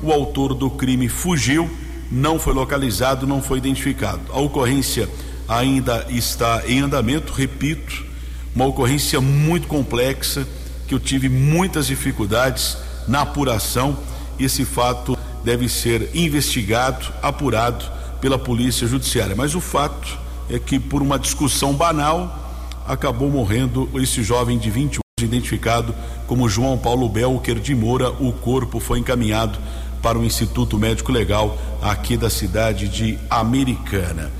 O 0.03 0.13
autor 0.13 0.55
do 0.55 0.71
crime 0.71 1.09
fugiu, 1.09 1.69
não 2.11 2.39
foi 2.39 2.55
localizado, 2.55 3.27
não 3.27 3.43
foi 3.43 3.59
identificado. 3.59 4.21
A 4.31 4.41
ocorrência 4.41 5.09
ainda 5.49 6.07
está 6.11 6.63
em 6.67 6.81
andamento, 6.81 7.33
repito, 7.33 8.05
uma 8.55 8.67
ocorrência 8.67 9.21
muito 9.21 9.67
complexa 9.67 10.47
que 10.87 10.95
eu 10.95 11.01
tive 11.01 11.29
muitas 11.29 11.87
dificuldades 11.87 12.77
na 13.07 13.23
apuração. 13.23 13.97
Esse 14.39 14.65
fato 14.65 15.17
deve 15.45 15.69
ser 15.69 16.11
investigado, 16.15 17.07
apurado 17.23 17.85
pela 18.21 18.39
Polícia 18.39 18.87
Judiciária. 18.87 19.35
Mas 19.35 19.55
o 19.55 19.61
fato 19.61 20.19
é 20.49 20.59
que, 20.59 20.79
por 20.79 21.03
uma 21.03 21.19
discussão 21.19 21.73
banal, 21.73 22.41
acabou 22.87 23.31
morrendo 23.31 23.89
esse 23.95 24.23
jovem 24.23 24.59
de 24.59 24.71
21 24.71 25.01
anos, 25.01 25.01
identificado 25.35 25.95
como 26.27 26.49
João 26.49 26.77
Paulo 26.77 27.09
Belker 27.09 27.59
de 27.59 27.75
Moura. 27.75 28.11
O 28.11 28.33
corpo 28.33 28.81
foi 28.81 28.99
encaminhado 28.99 29.59
para 30.03 30.19
o 30.19 30.25
Instituto 30.25 30.79
Médico 30.79 31.13
Legal 31.13 31.57
aqui 31.83 32.17
da 32.17 32.31
cidade 32.31 32.89
de 32.89 33.19
Americana. 33.29 34.31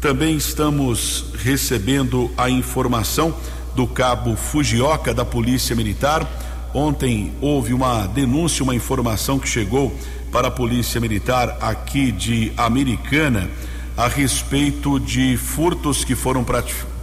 Também 0.00 0.36
estamos 0.36 1.26
recebendo 1.34 2.30
a 2.36 2.48
informação 2.48 3.34
do 3.74 3.86
cabo 3.86 4.34
Fujioka 4.34 5.12
da 5.12 5.24
Polícia 5.24 5.76
Militar. 5.76 6.26
Ontem 6.72 7.32
houve 7.40 7.74
uma 7.74 8.06
denúncia, 8.06 8.62
uma 8.62 8.74
informação 8.74 9.38
que 9.38 9.48
chegou 9.48 9.92
para 10.32 10.48
a 10.48 10.50
Polícia 10.50 11.00
Militar 11.00 11.58
aqui 11.60 12.12
de 12.12 12.52
Americana 12.56 13.50
a 13.96 14.06
respeito 14.06 14.98
de 14.98 15.36
furtos 15.36 16.04
que 16.04 16.14
foram 16.14 16.44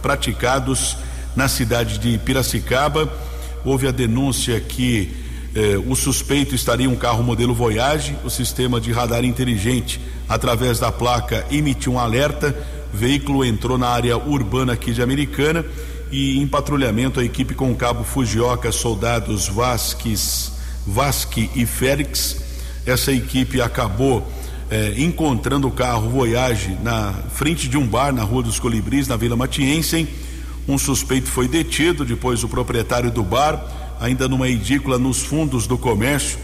praticados 0.02 0.96
na 1.36 1.46
cidade 1.46 1.98
de 1.98 2.18
Piracicaba. 2.18 3.12
Houve 3.64 3.86
a 3.86 3.92
denúncia 3.92 4.58
que 4.60 5.14
eh, 5.54 5.76
o 5.86 5.94
suspeito 5.94 6.54
estaria 6.54 6.86
em 6.86 6.88
um 6.88 6.96
carro 6.96 7.22
modelo 7.22 7.54
Voyage, 7.54 8.16
o 8.24 8.30
sistema 8.30 8.80
de 8.80 8.90
radar 8.92 9.24
inteligente, 9.24 10.00
através 10.28 10.78
da 10.78 10.90
placa, 10.90 11.46
emitiu 11.50 11.92
um 11.92 11.98
alerta. 11.98 12.56
O 12.92 12.96
veículo 12.96 13.44
entrou 13.44 13.76
na 13.76 13.88
área 13.88 14.16
urbana 14.16 14.72
aqui 14.72 14.92
de 14.92 15.02
Americana 15.02 15.64
e 16.10 16.38
em 16.38 16.48
patrulhamento 16.48 17.20
a 17.20 17.24
equipe 17.24 17.54
com 17.54 17.70
o 17.70 17.76
cabo 17.76 18.02
Fujioka, 18.02 18.72
soldados 18.72 19.46
Vasques, 19.46 20.52
Vasque 20.86 21.50
e 21.54 21.66
Félix 21.66 22.37
essa 22.88 23.12
equipe 23.12 23.60
acabou 23.60 24.26
eh, 24.70 24.94
encontrando 24.96 25.68
o 25.68 25.70
carro 25.70 26.08
Voyage 26.08 26.76
na 26.82 27.12
frente 27.12 27.68
de 27.68 27.76
um 27.76 27.86
bar 27.86 28.12
na 28.12 28.22
Rua 28.22 28.42
dos 28.42 28.58
Colibris, 28.58 29.06
na 29.06 29.16
Vila 29.16 29.36
Matiense. 29.36 30.08
Um 30.66 30.78
suspeito 30.78 31.28
foi 31.28 31.46
detido, 31.46 32.04
depois 32.04 32.42
o 32.42 32.48
proprietário 32.48 33.10
do 33.10 33.22
bar, 33.22 33.62
ainda 34.00 34.26
numa 34.26 34.48
edícula 34.48 34.98
nos 34.98 35.22
fundos 35.22 35.66
do 35.66 35.76
comércio. 35.76 36.38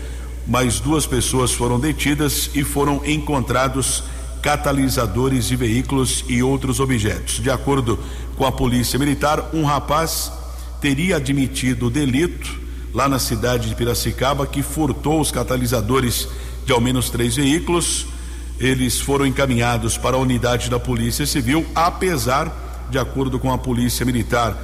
Mais 0.47 0.81
duas 0.81 1.07
pessoas 1.07 1.53
foram 1.53 1.81
detidas 1.81 2.51
e 2.55 2.63
foram 2.63 3.01
encontrados 3.07 4.05
catalisadores 4.43 5.47
de 5.47 5.57
veículos 5.57 6.27
e 6.29 6.43
outros 6.43 6.79
objetos. 6.79 7.41
De 7.41 7.51
acordo 7.51 7.99
com 8.37 8.45
a 8.45 8.53
Polícia 8.53 8.99
Militar, 8.99 9.51
um 9.55 9.65
rapaz 9.65 10.31
teria 10.79 11.17
admitido 11.17 11.87
o 11.87 11.91
delito 11.91 12.64
lá 12.95 13.09
na 13.09 13.19
cidade 13.19 13.69
de 13.69 13.75
Piracicaba, 13.75 14.47
que 14.47 14.63
furtou 14.63 15.21
os 15.21 15.33
catalisadores 15.33 16.29
de 16.65 16.73
ao 16.73 16.81
menos 16.81 17.11
três 17.11 17.35
veículos. 17.35 18.07
Eles 18.59 19.01
foram 19.01 19.27
encaminhados 19.27 19.99
para 19.99 20.17
a 20.17 20.21
unidade 20.21 20.71
da 20.71 20.79
Polícia 20.79 21.27
Civil, 21.27 21.67
apesar, 21.75 22.87
de 22.89 22.99
acordo 22.99 23.39
com 23.39 23.53
a 23.53 23.59
Polícia 23.59 24.07
Militar, 24.07 24.57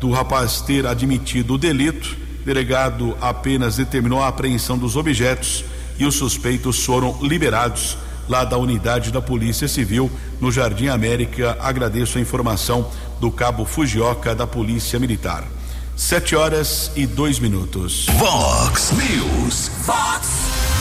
do 0.00 0.12
rapaz 0.12 0.60
ter 0.60 0.86
admitido 0.86 1.54
o 1.54 1.58
delito. 1.58 2.16
O 2.40 2.44
delegado 2.44 3.16
apenas 3.20 3.76
determinou 3.76 4.22
a 4.22 4.28
apreensão 4.28 4.78
dos 4.78 4.96
objetos 4.96 5.64
e 5.98 6.06
os 6.06 6.14
suspeitos 6.14 6.84
foram 6.84 7.18
liberados 7.20 7.98
lá 8.28 8.44
da 8.44 8.56
unidade 8.56 9.10
da 9.10 9.20
Polícia 9.20 9.66
Civil 9.66 10.10
no 10.40 10.52
Jardim 10.52 10.86
América. 10.86 11.56
Agradeço 11.60 12.18
a 12.18 12.20
informação 12.20 12.88
do 13.20 13.30
cabo 13.30 13.64
Fujioka 13.64 14.34
da 14.34 14.46
Polícia 14.46 14.98
Militar. 14.98 15.44
Sete 16.04 16.34
horas 16.34 16.90
e 16.96 17.06
dois 17.06 17.38
minutos. 17.38 18.06
Vox 18.18 18.90
News. 18.90 19.70
Vox 19.86 20.28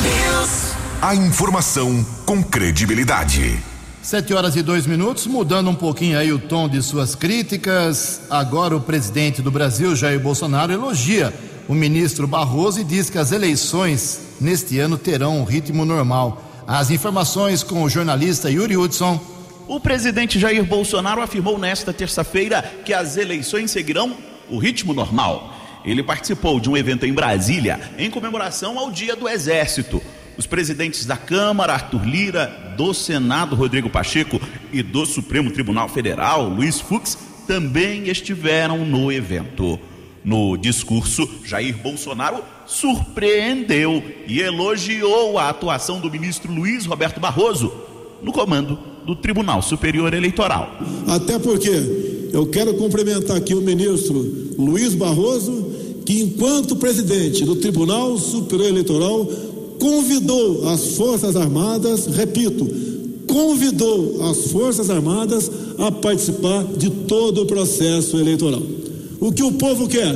News. 0.02 0.74
A 1.00 1.14
informação 1.14 2.04
com 2.26 2.44
credibilidade. 2.44 3.60
Sete 4.02 4.34
horas 4.34 4.56
e 4.56 4.64
dois 4.64 4.88
minutos, 4.88 5.28
mudando 5.28 5.70
um 5.70 5.76
pouquinho 5.76 6.18
aí 6.18 6.34
o 6.34 6.40
tom 6.40 6.68
de 6.68 6.82
suas 6.82 7.14
críticas. 7.14 8.22
Agora 8.32 8.76
o 8.76 8.82
presidente 8.82 9.44
do 9.44 9.52
Brasil, 9.52 9.96
Jair 9.96 10.20
Bolsonaro, 10.20 10.74
elogia 10.74 11.32
o 11.68 11.76
ministro 11.76 12.26
Barroso 12.26 12.82
e 12.82 12.84
diz 12.84 13.08
que 13.08 13.20
as 13.20 13.32
eleições 13.32 14.22
neste 14.42 14.80
ano 14.80 14.98
terão 14.98 15.38
um 15.38 15.44
ritmo 15.44 15.86
normal. 15.86 16.44
As 16.68 16.90
informações 16.90 17.62
com 17.62 17.84
o 17.84 17.90
jornalista 17.90 18.50
Yuri 18.50 18.76
Hudson. 18.76 19.22
O 19.68 19.80
presidente 19.80 20.40
Jair 20.40 20.66
Bolsonaro 20.66 21.22
afirmou 21.22 21.60
nesta 21.60 21.94
terça-feira 21.94 22.64
que 22.84 22.92
as 22.92 23.18
eleições 23.18 23.70
seguirão 23.70 24.31
o 24.52 24.58
ritmo 24.58 24.94
normal. 24.94 25.56
Ele 25.84 26.04
participou 26.04 26.60
de 26.60 26.70
um 26.70 26.78
evento 26.78 27.06
em 27.06 27.14
Brasília 27.14 27.80
em 27.98 28.12
comemoração 28.12 28.78
ao 28.78 28.92
Dia 28.92 29.16
do 29.16 29.28
Exército. 29.28 30.02
Os 30.38 30.46
presidentes 30.46 31.06
da 31.06 31.18
Câmara, 31.18 31.74
Arthur 31.74 32.06
Lira, 32.06 32.74
do 32.78 32.94
Senado, 32.94 33.56
Rodrigo 33.56 33.90
Pacheco, 33.90 34.40
e 34.72 34.84
do 34.84 35.06
Supremo 35.06 35.52
Tribunal 35.52 35.90
Federal, 35.90 36.48
Luiz 36.48 36.80
Fux, 36.80 37.18
também 37.48 38.08
estiveram 38.10 38.86
no 38.86 39.12
evento. 39.12 39.80
No 40.24 40.56
discurso, 40.56 41.28
Jair 41.44 41.76
Bolsonaro 41.78 42.44
surpreendeu 42.68 44.04
e 44.28 44.40
elogiou 44.40 45.38
a 45.38 45.50
atuação 45.50 46.00
do 46.00 46.12
ministro 46.12 46.54
Luiz 46.54 46.86
Roberto 46.86 47.20
Barroso 47.20 47.74
no 48.22 48.32
comando 48.32 48.80
do 49.06 49.16
Tribunal 49.16 49.62
Superior 49.64 50.14
Eleitoral. 50.14 50.72
Até 51.08 51.40
porque 51.40 52.21
eu 52.32 52.46
quero 52.46 52.74
cumprimentar 52.76 53.38
aqui 53.38 53.54
o 53.54 53.62
ministro 53.62 54.54
Luiz 54.58 54.94
Barroso, 54.94 55.72
que, 56.06 56.22
enquanto 56.22 56.76
presidente 56.76 57.46
do 57.46 57.56
Tribunal 57.56 58.18
Superior 58.18 58.70
Eleitoral, 58.70 59.26
convidou 59.80 60.70
as 60.70 60.96
Forças 60.96 61.36
Armadas, 61.36 62.08
repito, 62.08 62.68
convidou 63.28 64.30
as 64.30 64.52
Forças 64.52 64.90
Armadas 64.90 65.50
a 65.78 65.92
participar 65.92 66.64
de 66.66 66.90
todo 66.90 67.42
o 67.42 67.46
processo 67.46 68.18
eleitoral. 68.18 68.62
O 69.20 69.32
que 69.32 69.44
o 69.44 69.54
povo 69.54 69.88
quer 69.88 70.16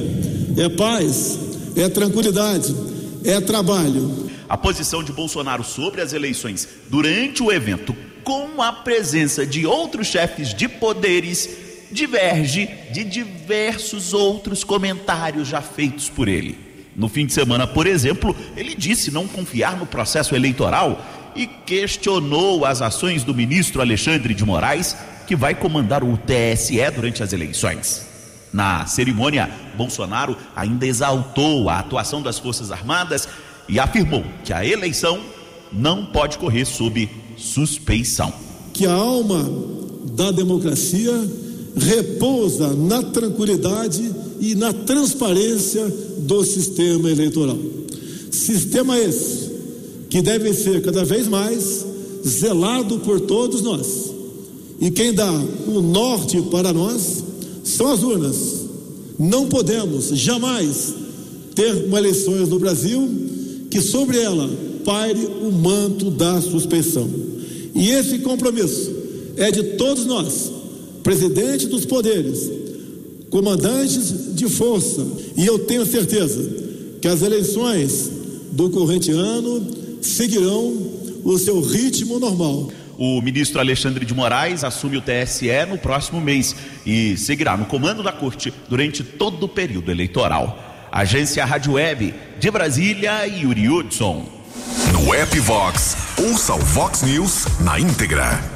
é 0.58 0.70
paz, 0.70 1.38
é 1.76 1.88
tranquilidade, 1.90 2.76
é 3.24 3.40
trabalho. 3.42 4.26
A 4.48 4.58
posição 4.58 5.04
de 5.04 5.12
Bolsonaro 5.12 5.64
sobre 5.64 6.02
as 6.02 6.14
eleições 6.14 6.68
durante 6.90 7.42
o 7.42 7.52
evento, 7.52 7.96
com 8.24 8.62
a 8.62 8.72
presença 8.72 9.46
de 9.46 9.66
outros 9.66 10.08
chefes 10.08 10.54
de 10.54 10.68
poderes, 10.68 11.65
diverge 11.92 12.70
de 12.92 13.04
diversos 13.04 14.14
outros 14.14 14.64
comentários 14.64 15.48
já 15.48 15.62
feitos 15.62 16.10
por 16.10 16.28
ele. 16.28 16.58
No 16.96 17.10
fim 17.10 17.26
de 17.26 17.34
semana, 17.34 17.68
por 17.68 17.86
exemplo, 17.88 18.36
ele 18.56 18.74
disse 18.74 19.12
não 19.12 19.28
confiar 19.28 19.78
no 19.78 19.86
processo 19.86 20.36
eleitoral 20.36 21.04
e 21.36 21.46
questionou 21.46 22.66
as 22.66 22.82
ações 22.82 23.24
do 23.24 23.36
ministro 23.36 23.82
Alexandre 23.82 24.34
de 24.34 24.46
Moraes, 24.46 24.96
que 25.28 25.36
vai 25.36 25.54
comandar 25.54 26.04
o 26.04 26.18
TSE 26.18 26.80
durante 26.92 27.22
as 27.22 27.34
eleições. 27.34 28.06
Na 28.54 28.86
cerimônia, 28.86 29.52
Bolsonaro 29.76 30.38
ainda 30.56 30.88
exaltou 30.88 31.70
a 31.70 31.80
atuação 31.80 32.22
das 32.22 32.40
Forças 32.40 32.72
Armadas 32.72 33.28
e 33.68 33.80
afirmou 33.80 34.24
que 34.46 34.54
a 34.54 34.66
eleição 34.66 35.20
não 35.74 36.06
pode 36.06 36.38
correr 36.38 36.64
sob 36.64 37.10
suspeição. 37.36 38.34
Que 38.74 38.86
a 38.86 38.94
alma 38.94 39.44
da 40.14 40.32
democracia 40.32 41.12
repousa 41.76 42.74
na 42.74 43.04
tranquilidade 43.04 44.12
e 44.40 44.56
na 44.56 44.72
transparência 44.72 45.86
do 46.20 46.44
sistema 46.44 47.12
eleitoral. 47.12 47.58
Sistema 48.32 49.00
esse 49.00 49.52
que 50.10 50.22
deve 50.22 50.54
ser 50.54 50.82
cada 50.82 51.04
vez 51.04 51.28
mais 51.28 51.86
zelado 52.26 53.00
por 53.00 53.20
todos 53.22 53.62
nós. 53.62 54.12
E 54.80 54.92
quem 54.92 55.14
dá 55.14 55.32
o 55.68 55.82
norte 55.82 56.42
para 56.44 56.74
nós 56.74 57.24
são 57.64 57.92
as 57.92 58.04
urnas. 58.04 58.66
Não 59.18 59.48
podemos 59.48 60.10
jamais 60.10 60.94
ter 61.54 61.86
uma 61.86 61.98
eleições 61.98 62.50
no 62.50 62.60
Brasil 62.60 63.10
que 63.70 63.82
sobre 63.82 64.20
ela 64.20 64.50
paire 64.84 65.26
o 65.42 65.52
manto 65.52 66.12
da 66.12 66.42
suspeição. 66.42 67.10
E 67.74 67.90
esse 67.90 68.20
compromisso 68.20 68.92
é 69.38 69.52
de 69.52 69.64
todos 69.78 70.06
nós 70.06 70.52
presidente 71.06 71.68
dos 71.68 71.86
poderes, 71.86 72.52
comandantes 73.30 74.36
de 74.36 74.50
força. 74.50 75.06
E 75.38 75.46
eu 75.46 75.60
tenho 75.60 75.86
certeza 75.86 76.66
que 77.00 77.08
as 77.08 77.22
eleições 77.22 78.10
do 78.52 78.72
corrente 78.72 79.12
ano 79.12 80.02
seguirão 80.02 80.76
o 81.24 81.38
seu 81.38 81.62
ritmo 81.62 82.20
normal. 82.20 82.72
O 82.98 83.22
ministro 83.22 83.60
Alexandre 83.60 84.04
de 84.04 84.16
Moraes 84.16 84.64
assume 84.64 84.98
o 84.98 85.02
TSE 85.02 85.48
no 85.70 85.78
próximo 85.78 86.20
mês 86.20 86.56
e 86.84 87.16
seguirá 87.18 87.56
no 87.56 87.66
comando 87.66 88.02
da 88.02 88.12
corte 88.12 88.52
durante 88.68 89.04
todo 89.04 89.44
o 89.44 89.50
período 89.50 89.92
eleitoral. 89.92 90.88
Agência 90.92 91.46
Rádio 91.46 91.74
Web 91.74 92.16
de 92.40 92.50
Brasília, 92.50 93.28
Yuri 93.28 93.70
Hudson. 93.70 94.26
No 94.92 95.14
app 95.14 95.40
Vox, 95.40 95.96
ouça 96.18 96.56
o 96.56 96.60
Vox 96.60 97.04
News 97.04 97.46
na 97.60 97.80
íntegra. 97.80 98.55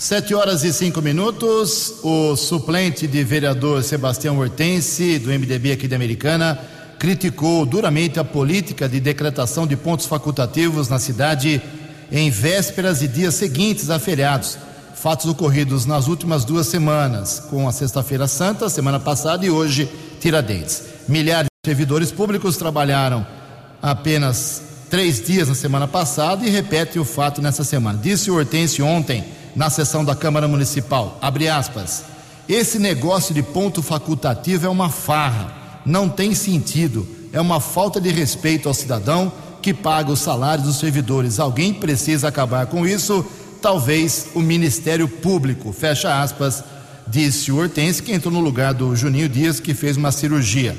Sete 0.00 0.34
horas 0.34 0.64
e 0.64 0.72
cinco 0.72 1.02
minutos. 1.02 1.96
O 2.02 2.34
suplente 2.34 3.06
de 3.06 3.22
vereador 3.22 3.84
Sebastião 3.84 4.38
Hortense, 4.38 5.18
do 5.18 5.28
MDB 5.28 5.72
aqui 5.72 5.86
de 5.86 5.94
Americana, 5.94 6.58
criticou 6.98 7.66
duramente 7.66 8.18
a 8.18 8.24
política 8.24 8.88
de 8.88 8.98
decretação 8.98 9.66
de 9.66 9.76
pontos 9.76 10.06
facultativos 10.06 10.88
na 10.88 10.98
cidade 10.98 11.60
em 12.10 12.30
vésperas 12.30 13.02
e 13.02 13.08
dias 13.08 13.34
seguintes 13.34 13.90
a 13.90 13.98
feriados. 13.98 14.56
Fatos 14.94 15.26
ocorridos 15.26 15.84
nas 15.84 16.08
últimas 16.08 16.46
duas 16.46 16.66
semanas, 16.66 17.38
com 17.50 17.68
a 17.68 17.72
Sexta-feira 17.72 18.26
Santa, 18.26 18.70
semana 18.70 18.98
passada, 18.98 19.44
e 19.44 19.50
hoje, 19.50 19.86
Tiradentes. 20.18 20.82
Milhares 21.06 21.50
de 21.62 21.70
servidores 21.70 22.10
públicos 22.10 22.56
trabalharam 22.56 23.26
apenas 23.82 24.62
três 24.88 25.22
dias 25.22 25.46
na 25.46 25.54
semana 25.54 25.86
passada 25.86 26.46
e 26.46 26.48
repete 26.48 26.98
o 26.98 27.04
fato 27.04 27.42
nessa 27.42 27.64
semana. 27.64 27.98
Disse 28.02 28.30
o 28.30 28.36
Hortense 28.36 28.80
ontem, 28.80 29.38
na 29.54 29.70
sessão 29.70 30.04
da 30.04 30.14
Câmara 30.14 30.46
Municipal, 30.46 31.18
abre 31.20 31.48
aspas, 31.48 32.04
esse 32.48 32.78
negócio 32.78 33.32
de 33.32 33.42
ponto 33.42 33.82
facultativo 33.82 34.66
é 34.66 34.68
uma 34.68 34.88
farra, 34.88 35.80
não 35.86 36.08
tem 36.08 36.34
sentido, 36.34 37.06
é 37.32 37.40
uma 37.40 37.60
falta 37.60 38.00
de 38.00 38.10
respeito 38.10 38.68
ao 38.68 38.74
cidadão 38.74 39.32
que 39.62 39.72
paga 39.72 40.10
os 40.10 40.20
salários 40.20 40.66
dos 40.66 40.78
servidores. 40.78 41.38
Alguém 41.38 41.72
precisa 41.72 42.28
acabar 42.28 42.66
com 42.66 42.86
isso, 42.86 43.24
talvez 43.62 44.28
o 44.34 44.40
Ministério 44.40 45.06
Público, 45.06 45.72
fecha 45.72 46.20
aspas, 46.20 46.64
disse 47.06 47.52
o 47.52 47.58
Hortense, 47.58 48.02
que 48.02 48.12
entrou 48.12 48.32
no 48.32 48.40
lugar 48.40 48.74
do 48.74 48.96
Juninho 48.96 49.28
Dias, 49.28 49.60
que 49.60 49.74
fez 49.74 49.96
uma 49.96 50.10
cirurgia. 50.10 50.76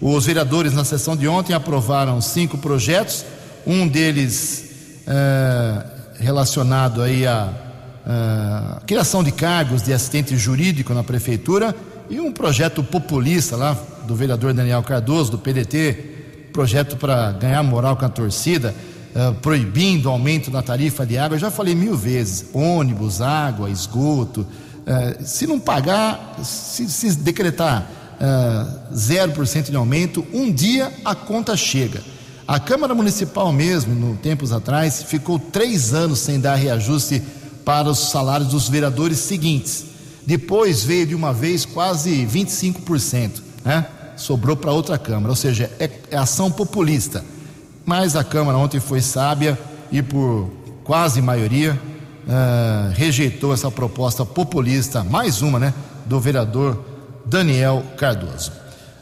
Os 0.00 0.26
vereadores, 0.26 0.74
na 0.74 0.84
sessão 0.84 1.16
de 1.16 1.26
ontem, 1.26 1.54
aprovaram 1.54 2.20
cinco 2.20 2.58
projetos, 2.58 3.24
um 3.66 3.88
deles 3.88 4.64
é, 5.06 5.86
relacionado 6.20 7.00
aí 7.00 7.26
à, 7.26 7.65
à 8.06 8.80
criação 8.86 9.24
de 9.24 9.32
cargos 9.32 9.82
de 9.82 9.92
assistente 9.92 10.36
jurídico 10.36 10.94
na 10.94 11.02
prefeitura 11.02 11.74
e 12.08 12.20
um 12.20 12.32
projeto 12.32 12.82
populista 12.84 13.56
lá 13.56 13.76
do 14.06 14.14
vereador 14.14 14.54
Daniel 14.54 14.82
Cardoso, 14.82 15.32
do 15.32 15.38
PDT, 15.38 16.50
projeto 16.52 16.96
para 16.96 17.32
ganhar 17.32 17.62
moral 17.64 17.96
com 17.96 18.04
a 18.04 18.08
torcida, 18.08 18.72
uh, 19.14 19.34
proibindo 19.34 20.08
aumento 20.08 20.50
da 20.50 20.62
tarifa 20.62 21.04
de 21.04 21.18
água. 21.18 21.34
Eu 21.34 21.40
já 21.40 21.50
falei 21.50 21.74
mil 21.74 21.96
vezes: 21.96 22.46
ônibus, 22.54 23.20
água, 23.20 23.68
esgoto. 23.68 24.42
Uh, 24.42 25.24
se 25.24 25.46
não 25.46 25.58
pagar, 25.58 26.36
se, 26.44 26.88
se 26.88 27.16
decretar 27.16 27.90
uh, 28.20 28.94
0% 28.94 29.70
de 29.70 29.76
aumento, 29.76 30.24
um 30.32 30.52
dia 30.52 30.92
a 31.04 31.14
conta 31.14 31.56
chega. 31.56 32.00
A 32.46 32.60
Câmara 32.60 32.94
Municipal 32.94 33.52
mesmo, 33.52 33.92
no 33.92 34.16
tempos 34.16 34.52
atrás, 34.52 35.02
ficou 35.02 35.36
três 35.36 35.92
anos 35.92 36.20
sem 36.20 36.38
dar 36.38 36.54
reajuste 36.54 37.20
para 37.66 37.90
os 37.90 37.98
salários 38.10 38.50
dos 38.50 38.68
vereadores 38.68 39.18
seguintes. 39.18 39.86
Depois 40.24 40.84
veio 40.84 41.04
de 41.04 41.16
uma 41.16 41.32
vez 41.32 41.64
quase 41.64 42.24
25%, 42.24 43.42
né? 43.64 43.84
sobrou 44.16 44.56
para 44.56 44.70
outra 44.70 44.96
Câmara, 44.96 45.30
ou 45.30 45.36
seja, 45.36 45.68
é, 45.80 45.90
é 46.12 46.16
ação 46.16 46.48
populista. 46.48 47.24
Mas 47.84 48.14
a 48.14 48.22
Câmara 48.22 48.56
ontem 48.56 48.78
foi 48.78 49.00
sábia 49.00 49.58
e, 49.90 50.00
por 50.00 50.48
quase 50.84 51.20
maioria, 51.20 51.72
uh, 52.28 52.92
rejeitou 52.94 53.52
essa 53.52 53.68
proposta 53.68 54.24
populista, 54.24 55.02
mais 55.02 55.42
uma, 55.42 55.58
né, 55.58 55.74
do 56.04 56.20
vereador 56.20 56.84
Daniel 57.24 57.82
Cardoso. 57.96 58.52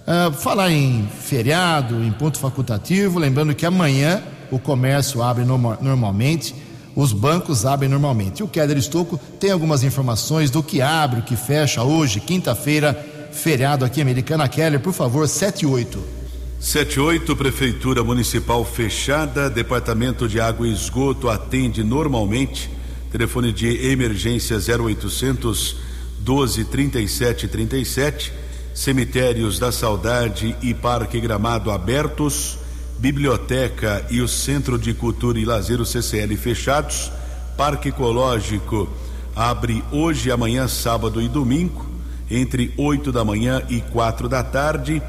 Uh, 0.07 0.33
falar 0.33 0.71
em 0.71 1.07
feriado, 1.21 2.03
em 2.03 2.13
ponto 2.13 2.39
facultativo, 2.39 3.19
lembrando 3.19 3.55
que 3.55 3.67
amanhã 3.67 4.23
o 4.51 4.59
comércio 4.59 5.23
abre 5.23 5.45
norma 5.45 5.79
normalmente, 5.83 6.55
os 6.95 7.13
bancos 7.13 7.65
abrem 7.65 7.89
normalmente. 7.89 8.41
E 8.41 8.43
o 8.43 8.49
Keller 8.49 8.77
Estocco 8.77 9.19
tem 9.41 9.51
algumas 9.51 9.83
informações 9.83 10.51
do 10.51 10.63
que 10.63 10.81
abre, 10.81 11.21
o 11.21 11.25
que 11.25 11.37
fecha 11.37 11.83
hoje, 11.83 12.21
quinta-feira, 12.21 12.95
feriado 13.33 13.85
aqui, 13.85 14.01
Americana 14.01 14.49
Keller, 14.49 14.81
por 14.81 14.93
favor, 14.93 15.27
78. 15.29 16.15
78, 16.61 17.37
Prefeitura 17.37 18.03
Municipal 18.03 18.65
fechada, 18.65 19.51
Departamento 19.51 20.27
de 20.27 20.41
Água 20.41 20.67
e 20.67 20.73
Esgoto 20.73 21.29
atende 21.29 21.85
normalmente. 21.85 22.71
Telefone 23.11 23.53
de 23.53 23.91
emergência 23.91 24.57
0800 24.57 25.77
12 26.21 26.65
37 26.65 27.49
37. 27.49 28.33
Cemitérios 28.73 29.59
da 29.59 29.71
Saudade 29.71 30.57
e 30.63 30.73
Parque 30.73 31.21
Gramado 31.21 31.71
abertos. 31.71 32.59
Biblioteca 33.05 34.07
e 34.09 34.23
o 34.23 34.27
Centro 34.27 34.79
de 34.79 34.95
Cultura 34.95 35.39
e 35.39 35.45
Lazer, 35.45 35.79
o 35.79 35.85
CCL, 35.85 36.39
fechados. 36.39 37.13
Parque 37.55 37.91
Ecológico 37.91 38.89
abre 39.37 39.85
hoje, 39.93 40.31
amanhã, 40.31 40.67
sábado 40.67 41.21
e 41.21 41.29
domingo 41.29 41.85
entre 42.31 42.73
8 42.79 43.13
da 43.13 43.23
manhã 43.23 43.63
e 43.69 43.83
quatro 43.83 44.27
da 44.27 44.43
tarde. 44.43 45.03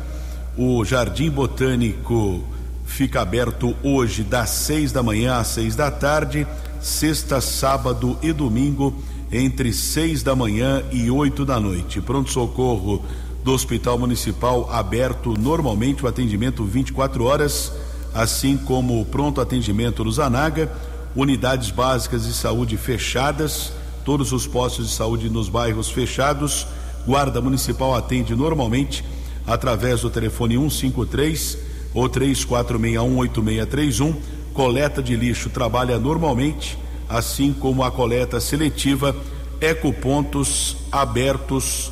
O 0.58 0.84
Jardim 0.84 1.30
Botânico 1.30 2.44
fica 2.84 3.22
aberto 3.22 3.74
hoje 3.82 4.24
das 4.24 4.50
6 4.50 4.92
da 4.92 5.02
manhã 5.02 5.38
às 5.38 5.48
6 5.48 5.78
da 5.78 5.90
tarde, 5.90 6.46
sexta, 6.82 7.40
sábado 7.40 8.20
e 8.22 8.34
domingo 8.34 8.94
entre 9.32 9.72
6 9.72 10.22
da 10.22 10.36
manhã 10.36 10.84
e 10.92 11.10
8 11.10 11.46
da 11.46 11.62
noite. 11.62 12.02
Pronto 12.02 12.30
socorro 12.30 13.06
do 13.46 13.54
Hospital 13.54 14.00
Municipal 14.00 14.68
aberto 14.70 15.36
normalmente 15.40 16.04
o 16.04 16.08
atendimento 16.10 16.66
24 16.66 17.24
horas, 17.24 17.72
assim 18.16 18.58
como 18.58 19.00
o 19.00 19.06
pronto 19.06 19.40
atendimento 19.40 20.04
do 20.04 20.12
Zanaga, 20.12 20.72
unidades 21.16 21.70
básicas 21.70 22.26
de 22.26 22.34
saúde 22.34 22.78
fechadas, 22.78 23.74
todos 24.04 24.32
os 24.32 24.48
postos 24.48 24.88
de 24.88 24.96
saúde 24.96 25.30
nos 25.30 25.50
bairros 25.50 25.92
fechados 25.92 26.66
Guarda 27.06 27.40
Municipal 27.40 27.94
atende 27.94 28.36
normalmente 28.36 29.06
através 29.46 30.02
do 30.02 30.10
telefone 30.10 30.56
153 30.56 31.58
ou 31.94 32.10
34618631. 32.10 34.16
Coleta 34.54 35.04
de 35.04 35.16
lixo 35.16 35.50
trabalha 35.50 36.00
normalmente, 36.00 36.78
assim 37.08 37.54
como 37.54 37.84
a 37.84 37.92
coleta 37.92 38.40
seletiva. 38.40 39.16
Ecopontos 39.62 40.76
abertos 40.92 41.92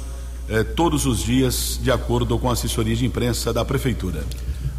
eh, 0.49 0.63
todos 0.63 1.05
os 1.05 1.19
dias, 1.19 1.79
de 1.81 1.91
acordo 1.91 2.39
com 2.39 2.49
a 2.49 2.53
assessoria 2.53 2.95
de 2.95 3.05
imprensa 3.05 3.53
da 3.53 3.63
Prefeitura. 3.63 4.25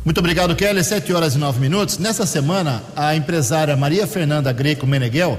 Muito 0.05 0.19
obrigado, 0.19 0.55
Kelly. 0.55 0.85
Sete 0.85 1.15
horas 1.15 1.35
e 1.35 1.39
nove 1.39 1.59
minutos. 1.59 1.97
Nessa 1.97 2.27
semana, 2.27 2.83
a 2.95 3.17
empresária 3.17 3.75
Maria 3.75 4.07
Fernanda 4.07 4.53
Greco 4.53 4.87
Meneghel, 4.87 5.39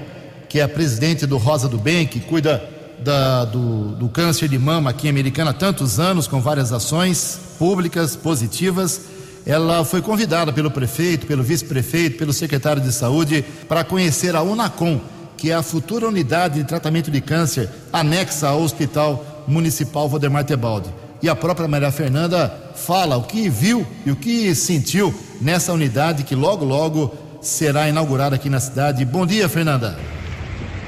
que 0.50 0.60
é 0.60 0.64
a 0.64 0.68
presidente 0.68 1.28
do 1.28 1.38
Rosa 1.38 1.70
do 1.70 1.78
Bem, 1.78 2.08
que 2.08 2.20
cuida 2.20 2.68
da, 2.98 3.46
do, 3.46 3.90
do 3.90 4.10
câncer 4.10 4.50
de 4.50 4.58
mama 4.58 4.90
aqui 4.90 5.06
em 5.06 5.12
Americana 5.12 5.52
há 5.52 5.54
tantos 5.54 6.00
anos, 6.00 6.28
com 6.28 6.42
várias 6.42 6.74
ações 6.74 7.40
públicas 7.60 8.16
positivas. 8.16 9.02
Ela 9.46 9.86
foi 9.86 10.02
convidada 10.02 10.52
pelo 10.52 10.72
prefeito, 10.72 11.28
pelo 11.28 11.44
vice-prefeito, 11.44 12.18
pelo 12.18 12.34
secretário 12.34 12.82
de 12.82 12.92
saúde 12.92 13.46
para 13.70 13.84
conhecer 13.84 14.36
a 14.36 14.42
Unacom, 14.42 15.00
que 15.38 15.52
é 15.52 15.54
a 15.54 15.62
futura 15.62 16.08
unidade 16.08 16.56
de 16.56 16.68
tratamento 16.68 17.12
de 17.12 17.22
câncer 17.22 17.70
anexa 17.94 18.48
ao 18.48 18.64
Hospital 18.64 19.44
Municipal 19.48 20.10
Valdemar 20.10 20.44
Tebaldi. 20.44 20.90
E 21.22 21.30
a 21.30 21.36
própria 21.36 21.68
Maria 21.68 21.92
Fernanda 21.92 22.65
fala 22.76 23.18
o 23.18 23.24
que 23.24 23.50
viu 23.50 23.86
e 24.06 24.12
o 24.12 24.16
que 24.16 24.54
sentiu 24.54 25.14
nessa 25.42 25.74
unidade 25.74 26.24
que 26.24 26.36
logo, 26.36 26.66
logo 26.66 27.14
será 27.42 27.88
inaugurada 27.88 28.36
aqui 28.36 28.50
na 28.50 28.60
cidade. 28.60 29.06
Bom 29.06 29.26
dia, 29.26 29.48
Fernanda. 29.48 29.98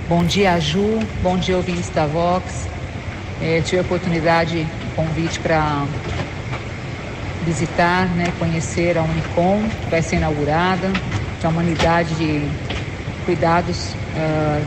Bom 0.08 0.24
dia, 0.24 0.60
Ju. 0.60 1.00
Bom 1.22 1.38
dia, 1.38 1.58
ouvintes 1.58 1.90
da 1.90 2.06
Vox. 2.06 2.68
É, 3.42 3.62
tive 3.62 3.80
a 3.80 3.82
oportunidade, 3.82 4.66
convite 4.96 5.40
para 5.40 5.86
visitar, 7.46 8.08
né, 8.16 8.26
conhecer 8.40 8.98
a 8.98 9.04
Unicom, 9.04 9.64
que 9.84 9.90
vai 9.90 10.02
ser 10.02 10.18
inaugurada, 10.18 10.92
que 11.40 11.46
é 11.46 11.50
uma 11.50 11.62
unidade 11.62 12.14
de 12.16 12.50
cuidados, 13.26 13.94
uh, 14.16 14.66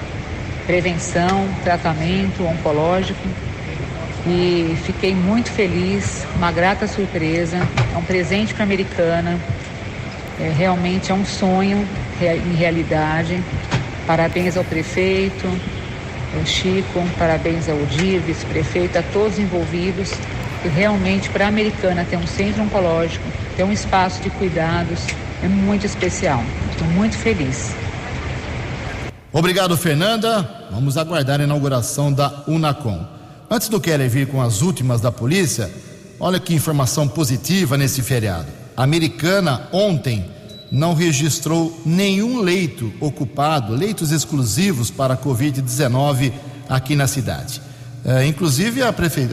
prevenção, 0.67 1.49
tratamento 1.65 2.45
oncológico. 2.45 3.21
E 4.27 4.77
fiquei 4.85 5.15
muito 5.15 5.51
feliz, 5.51 6.27
uma 6.37 6.53
grata 6.53 6.87
surpresa, 6.87 7.57
é 7.95 7.97
um 7.97 8.03
presente 8.03 8.53
para 8.53 8.65
a 8.65 8.67
americana, 8.67 9.39
é, 10.39 10.53
realmente 10.57 11.11
é 11.11 11.15
um 11.15 11.25
sonho 11.25 11.87
em 12.21 12.55
realidade. 12.55 13.43
Parabéns 14.07 14.57
ao 14.57 14.65
prefeito, 14.65 15.47
ao 16.37 16.45
Chico, 16.45 17.03
parabéns 17.19 17.69
ao 17.69 17.79
DIR, 17.87 18.21
vice-prefeito, 18.21 18.99
a 18.99 19.03
todos 19.03 19.39
envolvidos. 19.39 20.13
E 20.65 20.69
realmente, 20.69 21.31
para 21.31 21.47
a 21.47 21.49
americana 21.49 22.05
ter 22.05 22.17
um 22.17 22.27
centro 22.27 22.63
oncológico, 22.63 23.25
ter 23.57 23.65
um 23.65 23.73
espaço 23.73 24.23
de 24.23 24.29
cuidados, 24.31 25.07
é 25.43 25.49
muito 25.49 25.87
especial. 25.87 26.43
Estou 26.71 26.87
muito 26.89 27.17
feliz. 27.17 27.75
Obrigado, 29.33 29.77
Fernanda. 29.77 30.69
Vamos 30.71 30.99
aguardar 30.99 31.41
a 31.41 31.45
inauguração 31.45 32.13
da 32.13 32.43
Unacom. 32.47 33.20
Antes 33.53 33.69
do 33.69 33.81
Keller 33.81 34.09
vir 34.09 34.29
com 34.29 34.41
as 34.41 34.63
últimas 34.63 35.01
da 35.01 35.11
polícia, 35.11 35.69
olha 36.21 36.39
que 36.39 36.55
informação 36.55 37.09
positiva 37.09 37.77
nesse 37.77 38.01
feriado. 38.01 38.47
A 38.77 38.85
americana 38.85 39.69
ontem 39.73 40.25
não 40.71 40.95
registrou 40.95 41.77
nenhum 41.85 42.41
leito 42.43 42.93
ocupado, 43.01 43.75
leitos 43.75 44.13
exclusivos 44.13 44.89
para 44.89 45.15
a 45.15 45.17
Covid-19 45.17 46.33
aqui 46.69 46.95
na 46.95 47.09
cidade. 47.09 47.61
É, 48.05 48.25
inclusive, 48.25 48.85
a, 48.85 48.93
prefe... 48.93 49.29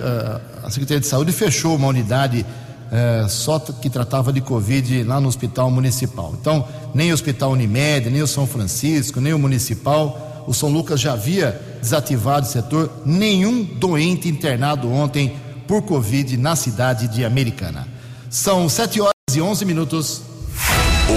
a 0.63 0.69
Secretaria 0.71 0.99
de 0.99 1.05
Saúde 1.05 1.31
fechou 1.31 1.75
uma 1.75 1.87
unidade 1.87 2.43
é, 2.91 3.27
só 3.29 3.59
que 3.59 3.87
tratava 3.87 4.33
de 4.33 4.41
Covid 4.41 5.03
lá 5.03 5.21
no 5.21 5.27
Hospital 5.27 5.69
Municipal. 5.69 6.35
Então, 6.41 6.67
nem 6.91 7.11
o 7.11 7.13
Hospital 7.13 7.51
Unimed, 7.51 8.09
nem 8.09 8.23
o 8.23 8.27
São 8.27 8.47
Francisco, 8.47 9.21
nem 9.21 9.31
o 9.31 9.37
Municipal, 9.37 10.43
o 10.47 10.55
São 10.55 10.69
Lucas 10.69 10.99
já 10.99 11.13
havia 11.13 11.61
desativado 11.81 12.45
o 12.45 12.49
setor, 12.49 12.91
nenhum 13.05 13.63
doente 13.63 14.27
internado 14.27 14.91
ontem 14.91 15.35
por 15.67 15.81
Covid 15.81 16.37
na 16.37 16.55
cidade 16.55 17.07
de 17.07 17.25
Americana. 17.25 17.87
São 18.29 18.67
7 18.67 19.01
horas 19.01 19.13
e 19.33 19.41
11 19.41 19.65
minutos. 19.65 20.21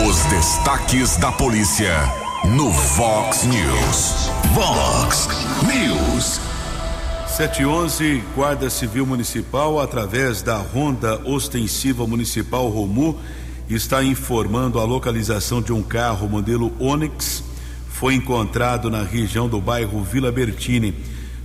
Os 0.09 0.25
destaques 0.27 1.17
da 1.17 1.33
polícia 1.33 1.95
no 2.57 2.71
Vox 2.71 3.45
News. 3.45 4.31
Vox 4.55 5.29
News. 5.63 6.41
711, 7.29 8.23
Guarda 8.35 8.69
Civil 8.69 9.07
Municipal, 9.07 9.81
através 9.81 10.43
da 10.43 10.57
Ronda 10.57 11.21
Ostensiva 11.25 12.07
Municipal 12.07 12.69
Romu, 12.69 13.19
está 13.69 14.03
informando 14.03 14.79
a 14.79 14.85
localização 14.85 15.63
de 15.63 15.73
um 15.73 15.83
carro 15.83 16.29
modelo 16.29 16.73
Onix. 16.79 17.43
Foi 18.01 18.15
encontrado 18.15 18.89
na 18.89 19.03
região 19.03 19.47
do 19.47 19.61
bairro 19.61 20.03
Vila 20.03 20.33
Bertini. 20.33 20.95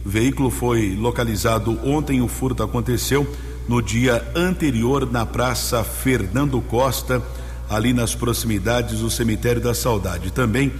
O 0.06 0.10
veículo 0.10 0.50
foi 0.50 0.96
localizado 0.96 1.78
ontem. 1.84 2.22
O 2.22 2.30
furto 2.30 2.64
aconteceu 2.64 3.30
no 3.68 3.82
dia 3.82 4.26
anterior 4.34 5.06
na 5.12 5.26
Praça 5.26 5.84
Fernando 5.84 6.62
Costa 6.62 7.22
ali 7.70 7.92
nas 7.92 8.16
proximidades 8.16 9.02
do 9.02 9.10
Cemitério 9.10 9.62
da 9.62 9.74
Saudade. 9.74 10.32
Também 10.32 10.72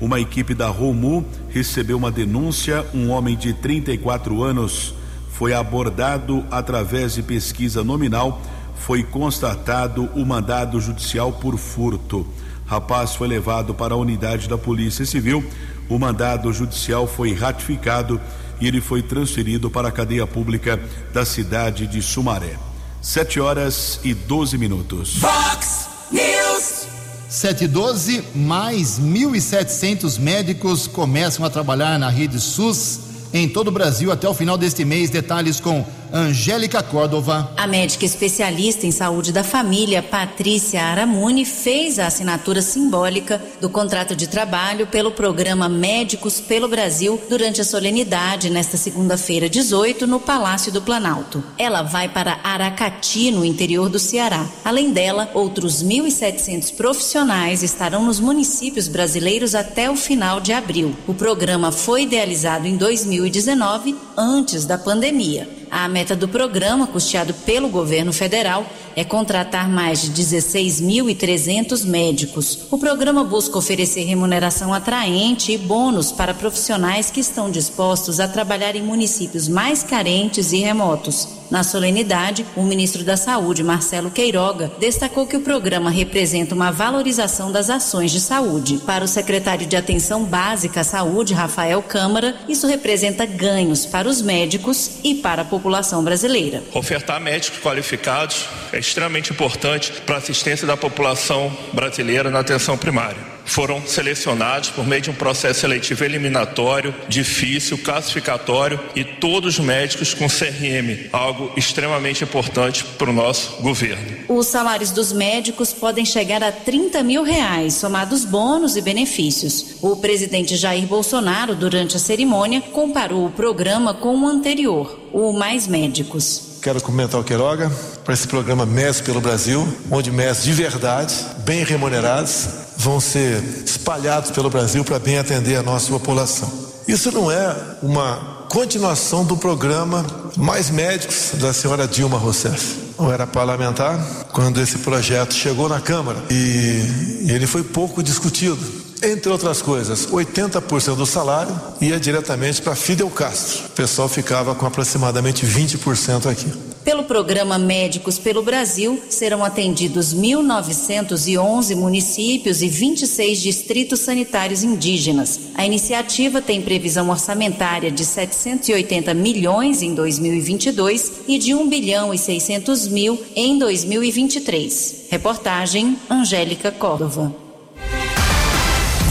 uma 0.00 0.20
equipe 0.20 0.54
da 0.54 0.68
Romu 0.68 1.26
recebeu 1.48 1.96
uma 1.96 2.12
denúncia. 2.12 2.86
Um 2.94 3.10
homem 3.10 3.36
de 3.36 3.52
34 3.54 4.40
anos 4.40 4.94
foi 5.32 5.52
abordado 5.52 6.44
através 6.48 7.14
de 7.14 7.24
pesquisa 7.24 7.82
nominal. 7.82 8.40
Foi 8.76 9.02
constatado 9.02 10.08
o 10.14 10.24
mandado 10.24 10.80
judicial 10.80 11.32
por 11.32 11.58
furto. 11.58 12.24
Rapaz 12.66 13.14
foi 13.14 13.28
levado 13.28 13.74
para 13.74 13.94
a 13.94 13.96
unidade 13.96 14.48
da 14.48 14.56
Polícia 14.56 15.04
Civil. 15.04 15.44
O 15.88 15.98
mandado 15.98 16.52
judicial 16.52 17.06
foi 17.06 17.34
ratificado 17.34 18.20
e 18.60 18.66
ele 18.66 18.80
foi 18.80 19.02
transferido 19.02 19.70
para 19.70 19.88
a 19.88 19.92
cadeia 19.92 20.26
pública 20.26 20.80
da 21.12 21.24
cidade 21.24 21.86
de 21.86 22.00
Sumaré. 22.00 22.56
Sete 23.02 23.38
horas 23.38 24.00
e 24.02 24.14
12 24.14 24.56
minutos. 24.56 25.18
Fox 25.18 25.88
News. 26.10 26.86
712, 27.28 28.24
mais 28.34 28.98
1.700 28.98 30.18
médicos 30.18 30.86
começam 30.86 31.44
a 31.44 31.50
trabalhar 31.50 31.98
na 31.98 32.08
rede 32.08 32.40
SUS 32.40 33.00
em 33.32 33.48
todo 33.48 33.68
o 33.68 33.72
Brasil 33.72 34.12
até 34.12 34.28
o 34.28 34.32
final 34.32 34.56
deste 34.56 34.84
mês. 34.84 35.10
Detalhes 35.10 35.58
com 35.58 35.84
Angélica 36.16 36.80
Córdova. 36.80 37.52
A 37.56 37.66
médica 37.66 38.04
especialista 38.04 38.86
em 38.86 38.92
saúde 38.92 39.32
da 39.32 39.42
família, 39.42 40.00
Patrícia 40.00 40.80
Aramuni, 40.80 41.44
fez 41.44 41.98
a 41.98 42.06
assinatura 42.06 42.62
simbólica 42.62 43.42
do 43.60 43.68
contrato 43.68 44.14
de 44.14 44.28
trabalho 44.28 44.86
pelo 44.86 45.10
programa 45.10 45.68
Médicos 45.68 46.40
pelo 46.40 46.68
Brasil 46.68 47.20
durante 47.28 47.60
a 47.60 47.64
solenidade 47.64 48.48
nesta 48.48 48.76
segunda-feira, 48.76 49.48
18, 49.48 50.06
no 50.06 50.20
Palácio 50.20 50.70
do 50.70 50.80
Planalto. 50.80 51.42
Ela 51.58 51.82
vai 51.82 52.08
para 52.08 52.38
Aracati, 52.44 53.32
no 53.32 53.44
interior 53.44 53.88
do 53.88 53.98
Ceará. 53.98 54.46
Além 54.64 54.92
dela, 54.92 55.28
outros 55.34 55.82
1.700 55.82 56.76
profissionais 56.76 57.64
estarão 57.64 58.04
nos 58.04 58.20
municípios 58.20 58.86
brasileiros 58.86 59.52
até 59.52 59.90
o 59.90 59.96
final 59.96 60.40
de 60.40 60.52
abril. 60.52 60.94
O 61.08 61.14
programa 61.14 61.72
foi 61.72 62.02
idealizado 62.04 62.68
em 62.68 62.76
2019, 62.76 63.96
antes 64.16 64.64
da 64.64 64.78
pandemia. 64.78 65.63
A 65.76 65.88
meta 65.88 66.14
do 66.14 66.28
programa, 66.28 66.86
custeado 66.86 67.34
pelo 67.34 67.68
governo 67.68 68.12
federal, 68.12 68.64
é 68.96 69.04
contratar 69.04 69.68
mais 69.68 70.02
de 70.02 70.10
16.300 70.10 71.84
médicos. 71.84 72.66
O 72.70 72.78
programa 72.78 73.24
busca 73.24 73.58
oferecer 73.58 74.04
remuneração 74.04 74.72
atraente 74.72 75.52
e 75.52 75.58
bônus 75.58 76.12
para 76.12 76.34
profissionais 76.34 77.10
que 77.10 77.20
estão 77.20 77.50
dispostos 77.50 78.20
a 78.20 78.28
trabalhar 78.28 78.76
em 78.76 78.82
municípios 78.82 79.48
mais 79.48 79.82
carentes 79.82 80.52
e 80.52 80.58
remotos. 80.58 81.44
Na 81.50 81.62
solenidade, 81.62 82.44
o 82.56 82.62
ministro 82.62 83.04
da 83.04 83.16
Saúde, 83.16 83.62
Marcelo 83.62 84.10
Queiroga, 84.10 84.72
destacou 84.80 85.26
que 85.26 85.36
o 85.36 85.40
programa 85.42 85.90
representa 85.90 86.54
uma 86.54 86.70
valorização 86.72 87.52
das 87.52 87.68
ações 87.70 88.10
de 88.10 88.20
saúde. 88.20 88.78
Para 88.78 89.04
o 89.04 89.08
secretário 89.08 89.66
de 89.66 89.76
Atenção 89.76 90.24
Básica 90.24 90.80
à 90.80 90.84
Saúde, 90.84 91.34
Rafael 91.34 91.82
Câmara, 91.82 92.34
isso 92.48 92.66
representa 92.66 93.26
ganhos 93.26 93.84
para 93.84 94.08
os 94.08 94.22
médicos 94.22 94.98
e 95.04 95.14
para 95.16 95.42
a 95.42 95.44
população 95.44 96.02
brasileira. 96.02 96.62
Ofertar 96.72 97.20
médicos 97.20 97.60
qualificados 97.60 98.46
é 98.72 98.80
extremamente 98.88 99.32
importante 99.32 99.92
para 100.06 100.16
a 100.16 100.18
assistência 100.18 100.66
da 100.66 100.76
população 100.76 101.56
brasileira 101.72 102.30
na 102.30 102.40
atenção 102.40 102.76
primária 102.76 103.34
foram 103.44 103.82
selecionados 103.86 104.70
por 104.70 104.86
meio 104.86 105.02
de 105.02 105.10
um 105.10 105.14
processo 105.14 105.60
seletivo 105.60 106.04
eliminatório, 106.04 106.94
difícil, 107.08 107.78
classificatório 107.78 108.80
e 108.96 109.04
todos 109.04 109.58
médicos 109.58 110.14
com 110.14 110.26
CRM, 110.26 111.08
algo 111.12 111.52
extremamente 111.56 112.24
importante 112.24 112.84
para 112.84 113.10
o 113.10 113.12
nosso 113.12 113.62
governo. 113.62 114.16
Os 114.28 114.46
salários 114.46 114.90
dos 114.90 115.12
médicos 115.12 115.72
podem 115.72 116.04
chegar 116.04 116.42
a 116.42 116.50
30 116.50 117.02
mil 117.02 117.22
reais, 117.22 117.74
somados 117.74 118.24
bônus 118.24 118.76
e 118.76 118.80
benefícios. 118.80 119.76
O 119.82 119.96
presidente 119.96 120.56
Jair 120.56 120.86
Bolsonaro, 120.86 121.54
durante 121.54 121.96
a 121.96 122.00
cerimônia, 122.00 122.60
comparou 122.60 123.26
o 123.26 123.30
programa 123.30 123.94
com 123.94 124.16
o 124.16 124.26
anterior, 124.26 124.98
o 125.12 125.32
Mais 125.32 125.66
Médicos. 125.66 126.53
Quero 126.64 126.80
comentar 126.80 127.20
o 127.20 127.24
Queiroga 127.24 127.70
para 128.06 128.14
esse 128.14 128.26
programa 128.26 128.64
Médicos 128.64 129.02
pelo 129.02 129.20
Brasil, 129.20 129.68
onde 129.90 130.10
médicos 130.10 130.44
de 130.44 130.52
verdade, 130.54 131.14
bem 131.40 131.62
remunerados, 131.62 132.46
vão 132.78 132.98
ser 132.98 133.42
espalhados 133.66 134.30
pelo 134.30 134.48
Brasil 134.48 134.82
para 134.82 134.98
bem 134.98 135.18
atender 135.18 135.56
a 135.56 135.62
nossa 135.62 135.90
população. 135.90 136.50
Isso 136.88 137.12
não 137.12 137.30
é 137.30 137.54
uma 137.82 138.46
continuação 138.48 139.26
do 139.26 139.36
programa 139.36 140.06
Mais 140.38 140.70
Médicos 140.70 141.32
da 141.34 141.52
senhora 141.52 141.86
Dilma 141.86 142.16
Rousseff. 142.16 142.94
Eu 142.98 143.12
era 143.12 143.26
parlamentar 143.26 143.98
quando 144.32 144.58
esse 144.58 144.78
projeto 144.78 145.34
chegou 145.34 145.68
na 145.68 145.80
Câmara 145.80 146.16
e 146.30 147.26
ele 147.28 147.46
foi 147.46 147.62
pouco 147.62 148.02
discutido. 148.02 148.83
Entre 149.06 149.30
outras 149.30 149.60
coisas, 149.60 150.06
80% 150.06 150.96
do 150.96 151.04
salário 151.04 151.54
ia 151.78 152.00
diretamente 152.00 152.62
para 152.62 152.74
Fidel 152.74 153.10
Castro. 153.10 153.66
O 153.66 153.70
pessoal 153.70 154.08
ficava 154.08 154.54
com 154.54 154.64
aproximadamente 154.64 155.44
20% 155.44 156.24
aqui. 156.24 156.50
Pelo 156.82 157.04
programa 157.04 157.58
Médicos 157.58 158.18
pelo 158.18 158.42
Brasil, 158.42 159.02
serão 159.10 159.44
atendidos 159.44 160.14
1.911 160.14 161.76
municípios 161.76 162.62
e 162.62 162.68
26 162.68 163.42
distritos 163.42 164.00
sanitários 164.00 164.62
indígenas. 164.62 165.38
A 165.54 165.66
iniciativa 165.66 166.40
tem 166.40 166.62
previsão 166.62 167.10
orçamentária 167.10 167.90
de 167.90 168.06
780 168.06 169.12
milhões 169.12 169.82
em 169.82 169.94
2022 169.94 171.12
e 171.28 171.38
de 171.38 171.54
1 171.54 171.68
bilhão 171.68 172.14
e 172.14 172.18
600 172.18 172.88
mil 172.88 173.22
em 173.36 173.58
2023. 173.58 175.08
Reportagem 175.10 175.98
Angélica 176.08 176.70
Córdova. 176.70 177.43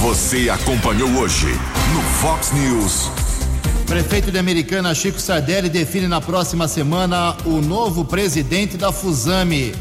Você 0.03 0.49
acompanhou 0.49 1.09
hoje 1.11 1.47
no 1.93 2.01
Fox 2.19 2.51
News. 2.51 3.09
Prefeito 3.85 4.33
de 4.33 4.37
Americana 4.37 4.93
Chico 4.93 5.17
Sardelli 5.17 5.69
define 5.69 6.09
na 6.09 6.19
próxima 6.19 6.67
semana 6.67 7.37
o 7.45 7.61
novo 7.61 8.03
presidente 8.03 8.75
da 8.75 8.91
Fusame. 8.91 9.73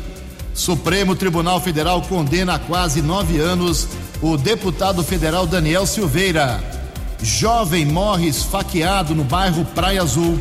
Supremo 0.54 1.16
Tribunal 1.16 1.60
Federal 1.60 2.00
condena 2.02 2.54
há 2.54 2.58
quase 2.60 3.02
nove 3.02 3.40
anos 3.40 3.88
o 4.22 4.36
deputado 4.36 5.02
federal 5.02 5.44
Daniel 5.44 5.86
Silveira. 5.86 6.62
Jovem 7.20 7.84
morre 7.84 8.28
esfaqueado 8.28 9.16
no 9.16 9.24
bairro 9.24 9.64
Praia 9.74 10.02
Azul. 10.02 10.38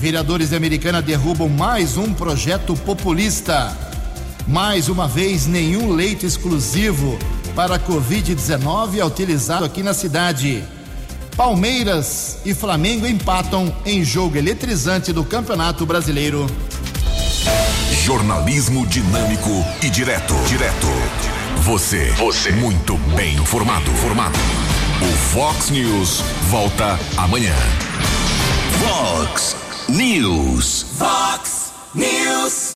Vereadores 0.00 0.48
de 0.48 0.56
Americana 0.56 1.00
derrubam 1.00 1.48
mais 1.48 1.96
um 1.96 2.12
projeto 2.12 2.74
populista. 2.74 3.72
Mais 4.48 4.88
uma 4.88 5.06
vez, 5.06 5.46
nenhum 5.46 5.92
leito 5.92 6.26
exclusivo 6.26 7.16
para 7.54 7.76
a 7.76 7.78
Covid-19 7.78 8.98
é 8.98 9.04
utilizado 9.04 9.64
aqui 9.64 9.82
na 9.82 9.94
cidade. 9.94 10.64
Palmeiras 11.36 12.38
e 12.44 12.54
Flamengo 12.54 13.06
empatam 13.06 13.74
em 13.84 14.04
jogo 14.04 14.36
eletrizante 14.36 15.12
do 15.12 15.24
Campeonato 15.24 15.86
Brasileiro. 15.86 16.46
Jornalismo 18.04 18.86
dinâmico 18.86 19.50
e 19.82 19.88
direto. 19.88 20.34
Direto. 20.48 20.86
Você. 21.58 22.10
Você. 22.12 22.50
Muito 22.52 22.96
bem 23.16 23.34
informado. 23.36 23.90
Formado. 23.92 24.38
O 25.00 25.12
Fox 25.34 25.70
News 25.70 26.22
volta 26.50 26.98
amanhã. 27.16 27.54
Fox 28.80 29.56
News. 29.88 30.86
Fox 30.98 31.72
News. 31.94 32.70